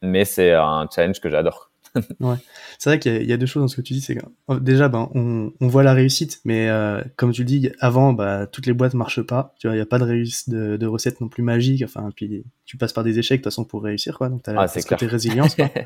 mais 0.02 0.26
c'est 0.26 0.54
un 0.54 0.88
challenge 0.94 1.22
que 1.22 1.30
j'adore. 1.30 1.73
Ouais. 2.20 2.36
C'est 2.80 2.90
vrai 2.90 3.00
qu'il 3.00 3.22
y, 3.22 3.28
y, 3.28 3.34
a 3.34 3.38
deux 3.38 3.46
choses 3.46 3.62
dans 3.62 3.68
ce 3.68 3.76
que 3.76 3.82
tu 3.82 3.94
dis. 3.94 4.02
C'est 4.02 4.16
que 4.16 4.26
oh, 4.48 4.60
déjà, 4.60 4.90
ben, 4.90 5.10
on, 5.14 5.52
on, 5.62 5.68
voit 5.68 5.84
la 5.84 5.94
réussite, 5.94 6.42
mais 6.44 6.70
euh, 6.70 7.04
comme 7.16 7.32
tu 7.32 7.42
le 7.42 7.46
dis, 7.46 7.70
avant, 7.80 8.14
bah, 8.14 8.48
toutes 8.48 8.66
les 8.66 8.74
boîtes 8.74 8.94
marchent 8.96 9.22
pas. 9.22 9.54
Tu 9.60 9.68
vois, 9.68 9.76
il 9.76 9.78
n'y 9.78 9.84
a 9.84 9.86
pas 9.86 10.00
de, 10.00 10.06
réussite, 10.06 10.50
de, 10.50 10.78
de 10.78 10.86
recette 10.88 11.22
non 11.22 11.28
plus 11.28 11.44
magique. 11.44 11.84
Enfin, 11.84 12.10
puis 12.16 12.44
tu 12.66 12.78
passes 12.78 12.94
par 12.94 13.04
des 13.04 13.20
échecs 13.20 13.42
de 13.42 13.44
toute 13.44 13.52
façon 13.52 13.64
pour 13.66 13.84
réussir, 13.84 14.18
quoi. 14.18 14.30
Donc, 14.30 14.44
tu 14.44 14.50
as 14.50 14.60
ah, 14.60 14.68
ce 14.68 14.86
côté 14.86 15.06
résilience. 15.06 15.56
Quoi. 15.56 15.70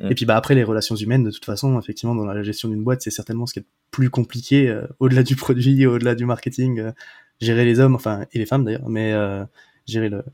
Mm. 0.00 0.10
Et 0.10 0.14
puis, 0.16 0.24
bah, 0.24 0.36
après, 0.36 0.56
les 0.56 0.64
relations 0.64 0.96
humaines, 0.96 1.22
de 1.22 1.30
toute 1.30 1.44
façon, 1.44 1.78
effectivement, 1.78 2.16
dans 2.16 2.24
la 2.24 2.42
gestion 2.42 2.68
d'une 2.68 2.82
boîte, 2.82 3.02
c'est 3.02 3.12
certainement 3.12 3.46
ce 3.46 3.52
qui 3.52 3.60
est 3.60 3.62
le 3.62 3.68
plus 3.92 4.10
compliqué, 4.10 4.68
euh, 4.68 4.88
au-delà 4.98 5.22
du 5.22 5.36
produit, 5.36 5.86
au-delà 5.86 6.16
du 6.16 6.26
marketing, 6.26 6.80
euh, 6.80 6.90
gérer 7.40 7.64
les 7.64 7.78
hommes, 7.78 7.94
enfin, 7.94 8.26
et 8.32 8.40
les 8.40 8.46
femmes 8.46 8.64
d'ailleurs, 8.64 8.88
mais 8.88 9.12
euh, 9.12 9.44
gérer 9.86 10.08
le, 10.08 10.24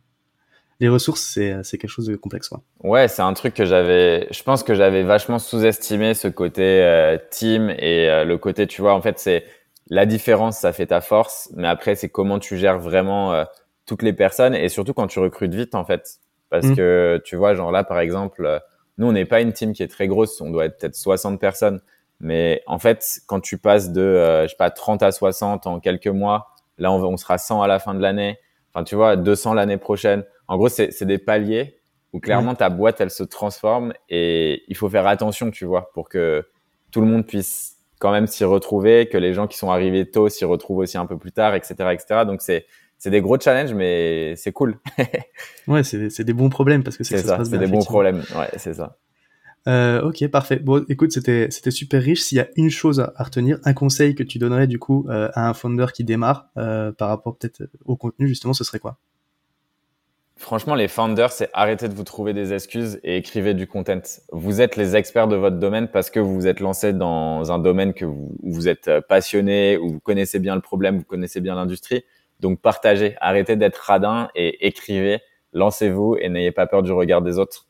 les 0.81 0.89
ressources, 0.89 1.21
c'est, 1.21 1.63
c'est 1.63 1.77
quelque 1.77 1.91
chose 1.91 2.07
de 2.07 2.17
complexe. 2.17 2.49
Quoi. 2.49 2.63
Ouais, 2.83 3.07
c'est 3.07 3.21
un 3.21 3.35
truc 3.35 3.53
que 3.53 3.67
j'avais, 3.67 4.27
je 4.31 4.43
pense 4.43 4.63
que 4.63 4.75
j'avais 4.75 5.03
vachement 5.03 5.39
sous-estimé 5.39 6.15
ce 6.15 6.27
côté 6.27 6.83
euh, 6.83 7.19
team 7.31 7.69
et 7.71 8.09
euh, 8.09 8.25
le 8.25 8.39
côté, 8.39 8.67
tu 8.67 8.81
vois, 8.81 8.95
en 8.95 9.03
fait, 9.03 9.19
c'est 9.19 9.45
la 9.89 10.07
différence, 10.07 10.59
ça 10.59 10.73
fait 10.73 10.87
ta 10.87 11.03
force, 11.03 11.51
mais 11.55 11.69
après, 11.69 11.97
c'est 11.97 12.09
comment 12.09 12.39
tu 12.39 12.57
gères 12.57 12.79
vraiment 12.79 13.35
euh, 13.35 13.45
toutes 13.85 14.03
les 14.03 14.15
personnes 14.15 14.55
et 14.55 14.71
surtout 14.71 14.95
quand 14.95 15.07
tu 15.07 15.19
recrutes 15.19 15.55
vite, 15.55 15.75
en 15.75 15.85
fait. 15.85 16.19
Parce 16.49 16.67
mmh. 16.67 16.77
que, 16.77 17.23
tu 17.25 17.37
vois, 17.37 17.55
genre 17.55 17.71
là, 17.71 17.85
par 17.85 18.01
exemple, 18.01 18.61
nous, 18.97 19.07
on 19.07 19.13
n'est 19.13 19.27
pas 19.27 19.43
une 19.43 19.53
team 19.53 19.75
qui 19.75 19.83
est 19.83 19.89
très 19.89 20.09
grosse, 20.09 20.41
on 20.41 20.51
doit 20.51 20.65
être 20.65 20.79
peut-être 20.79 20.97
60 20.97 21.39
personnes. 21.39 21.81
Mais 22.21 22.63
en 22.67 22.79
fait, 22.79 23.21
quand 23.27 23.41
tu 23.41 23.59
passes 23.59 23.93
de, 23.93 24.43
je 24.43 24.49
sais 24.49 24.57
pas, 24.57 24.71
30 24.71 25.03
à 25.03 25.13
60 25.13 25.67
en 25.67 25.79
quelques 25.79 26.07
mois, 26.07 26.49
là, 26.79 26.91
on, 26.91 27.03
on 27.05 27.17
sera 27.17 27.39
100 27.39 27.63
à 27.63 27.69
la 27.69 27.79
fin 27.79 27.95
de 27.95 28.01
l'année. 28.01 28.39
Enfin, 28.73 28.85
tu 28.85 28.95
vois, 28.95 29.17
200 29.17 29.55
l'année 29.55 29.77
prochaine 29.77 30.25
en 30.51 30.57
gros, 30.57 30.69
c'est 30.69 31.05
des 31.05 31.19
paliers 31.19 31.77
où 32.13 32.19
clairement 32.19 32.57
ta 32.57 32.71
boîte, 32.71 33.01
elle 33.01 33.11
se 33.11 33.23
transforme 33.23 33.93
et 34.09 34.65
il 34.67 34.77
faut 34.77 34.89
faire 34.89 35.07
attention, 35.07 35.53
tu 35.53 35.65
vois, 35.65 35.93
pour 35.95 36.09
que 36.09 36.45
tout 36.91 37.01
le 37.01 37.07
monde 37.07 37.25
puisse 37.25 37.77
quand 38.01 38.11
même 38.11 38.27
s'y 38.27 38.43
retrouver, 38.43 39.07
que 39.07 39.17
les 39.17 39.33
gens 39.33 39.47
qui 39.47 39.57
sont 39.57 39.71
arrivés 39.71 40.11
tôt 40.11 40.29
s'y 40.29 40.45
retrouvent 40.45 40.79
aussi 40.79 40.99
un 40.99 41.07
peu 41.07 41.17
plus 41.17 41.31
tard, 41.31 41.55
etc., 41.55 41.75
etc. 41.93 42.25
Donc 42.27 42.43
c'est 42.43 42.67
c'est 42.99 43.11
des 43.11 43.21
gros 43.21 43.39
challenges, 43.39 43.75
mais 43.75 44.35
c'est 44.35 44.51
cool. 44.51 44.81
ouais, 45.69 45.85
c'est 45.85 46.25
des 46.25 46.33
bons 46.33 46.49
problèmes 46.49 46.83
parce 46.83 46.97
que 46.97 47.05
c'est 47.05 47.19
ça, 47.19 47.45
c'est 47.45 47.57
des 47.57 47.69
bons 47.69 47.85
problèmes. 47.85 48.25
Ouais, 48.37 48.51
c'est 48.57 48.75
ça. 48.75 48.99
Euh, 49.69 50.03
ok, 50.03 50.27
parfait. 50.29 50.57
Bon, 50.57 50.85
écoute, 50.89 51.13
c'était 51.13 51.47
c'était 51.53 51.71
super 51.71 52.03
riche. 52.03 52.23
S'il 52.23 52.39
y 52.39 52.41
a 52.41 52.49
une 52.57 52.71
chose 52.71 52.99
à, 52.99 53.23
retenir, 53.23 53.61
un 53.63 53.73
conseil 53.73 54.17
que 54.17 54.25
tu 54.25 54.41
donnerais 54.41 54.67
du 54.67 54.81
coup 54.81 55.07
euh, 55.11 55.31
à 55.35 55.49
un 55.49 55.55
founder 55.55 55.87
qui 55.95 56.03
démarre 56.03 56.49
euh, 56.57 56.91
par 56.91 57.09
rapport 57.09 57.37
peut-être 57.37 57.63
au 57.85 57.95
contenu, 57.95 58.27
justement, 58.27 58.53
ce 58.53 58.65
serait 58.65 58.81
quoi? 58.81 58.99
Franchement, 60.41 60.75
les 60.75 60.89
founders, 60.89 61.33
c'est 61.33 61.51
arrêter 61.53 61.87
de 61.87 61.95
vous 61.95 62.03
trouver 62.03 62.33
des 62.33 62.55
excuses 62.55 62.99
et 63.05 63.19
écrivez 63.19 63.53
du 63.53 63.67
content. 63.67 64.01
Vous 64.33 64.63
êtes 64.63 64.77
les 64.77 64.97
experts 64.97 65.29
de 65.29 65.37
votre 65.37 65.59
domaine 65.59 65.87
parce 65.87 66.09
que 66.09 66.19
vous 66.19 66.35
vous 66.35 66.47
êtes 66.47 66.61
lancé 66.61 66.95
dans 66.95 67.53
un 67.53 67.59
domaine 67.59 67.93
que 67.93 68.07
vous, 68.07 68.35
où 68.43 68.51
vous 68.55 68.67
êtes 68.67 68.89
euh, 68.89 69.01
passionné, 69.03 69.77
où 69.77 69.91
vous 69.91 70.01
connaissez 70.01 70.39
bien 70.39 70.55
le 70.55 70.63
problème, 70.63 70.97
vous 70.97 71.05
connaissez 71.05 71.43
bien 71.43 71.57
l'industrie. 71.57 72.05
Donc 72.41 72.59
partagez, 72.63 73.17
arrêtez 73.21 73.57
d'être 73.57 73.77
radin 73.77 74.31
et 74.35 74.67
écrivez, 74.67 75.21
lancez-vous 75.53 76.17
et 76.19 76.31
n'ayez 76.31 76.53
pas 76.53 76.67
peur 76.67 76.83
du 76.83 76.91
regard 76.91 77.21
des 77.21 77.39
autres 77.39 77.67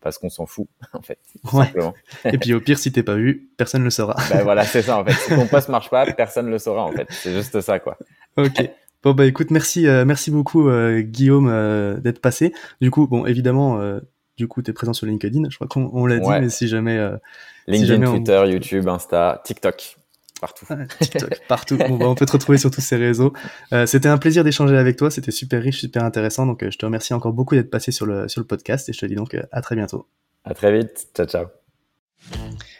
parce 0.00 0.16
qu'on 0.16 0.30
s'en 0.30 0.46
fout 0.46 0.68
en 0.92 1.02
fait. 1.02 1.18
Ouais. 1.52 1.64
Simplement. 1.64 1.94
et 2.26 2.38
puis 2.38 2.54
au 2.54 2.60
pire, 2.60 2.78
si 2.78 2.92
t'es 2.92 3.02
pas 3.02 3.16
vu, 3.16 3.50
personne 3.56 3.80
ne 3.80 3.86
le 3.86 3.90
saura. 3.90 4.14
ben 4.30 4.44
voilà, 4.44 4.64
c'est 4.64 4.82
ça 4.82 4.98
en 4.98 5.04
fait. 5.04 5.14
Si 5.14 5.34
ton 5.34 5.46
poste 5.48 5.68
marche 5.68 5.90
pas, 5.90 6.06
personne 6.12 6.46
ne 6.46 6.52
le 6.52 6.58
saura 6.60 6.84
en 6.84 6.92
fait. 6.92 7.08
C'est 7.10 7.32
juste 7.32 7.60
ça 7.60 7.80
quoi. 7.80 7.98
Ok. 8.36 8.70
Bon 9.04 9.12
bah 9.12 9.26
écoute, 9.26 9.50
merci, 9.50 9.86
euh, 9.86 10.06
merci 10.06 10.30
beaucoup 10.30 10.66
euh, 10.66 11.02
Guillaume 11.02 11.48
euh, 11.48 11.98
d'être 11.98 12.20
passé. 12.20 12.54
Du 12.80 12.90
coup, 12.90 13.06
bon 13.06 13.26
évidemment, 13.26 13.78
du 14.38 14.48
coup, 14.48 14.62
tu 14.62 14.70
es 14.70 14.74
présent 14.74 14.94
sur 14.94 15.06
LinkedIn. 15.06 15.42
Je 15.50 15.56
crois 15.56 15.68
qu'on 15.68 16.06
l'a 16.06 16.18
dit, 16.18 16.30
mais 16.40 16.48
si 16.48 16.66
jamais. 16.68 16.98
LinkedIn, 17.66 18.10
Twitter, 18.10 18.42
YouTube, 18.46 18.88
Insta, 18.88 19.42
TikTok, 19.44 19.96
partout. 20.40 20.66
TikTok, 21.00 21.40
partout. 21.48 21.78
on, 21.80 21.96
bah, 21.96 22.06
on 22.08 22.14
peut 22.14 22.26
te 22.26 22.32
retrouver 22.32 22.58
sur 22.58 22.70
tous 22.70 22.80
ces 22.80 22.96
réseaux. 22.96 23.34
c'était 23.86 24.08
un 24.08 24.18
plaisir 24.18 24.42
d'échanger 24.42 24.76
avec 24.76 24.96
toi. 24.96 25.10
C'était 25.10 25.32
super 25.32 25.62
riche, 25.62 25.80
super 25.80 26.02
intéressant. 26.02 26.46
Donc, 26.46 26.64
je 26.68 26.76
te 26.76 26.86
remercie 26.86 27.12
encore 27.12 27.34
beaucoup 27.34 27.54
d'être 27.54 27.70
passé 27.70 27.92
sur 27.92 28.06
le 28.06 28.26
sur 28.28 28.40
le 28.40 28.46
podcast 28.46 28.88
et 28.88 28.94
je 28.94 29.00
te 29.00 29.06
dis 29.06 29.16
donc 29.16 29.36
à 29.52 29.60
très 29.60 29.76
bientôt. 29.76 30.08
À 30.44 30.54
très 30.54 30.76
vite. 30.76 31.08
Ciao, 31.14 31.26
ciao. 31.26 31.63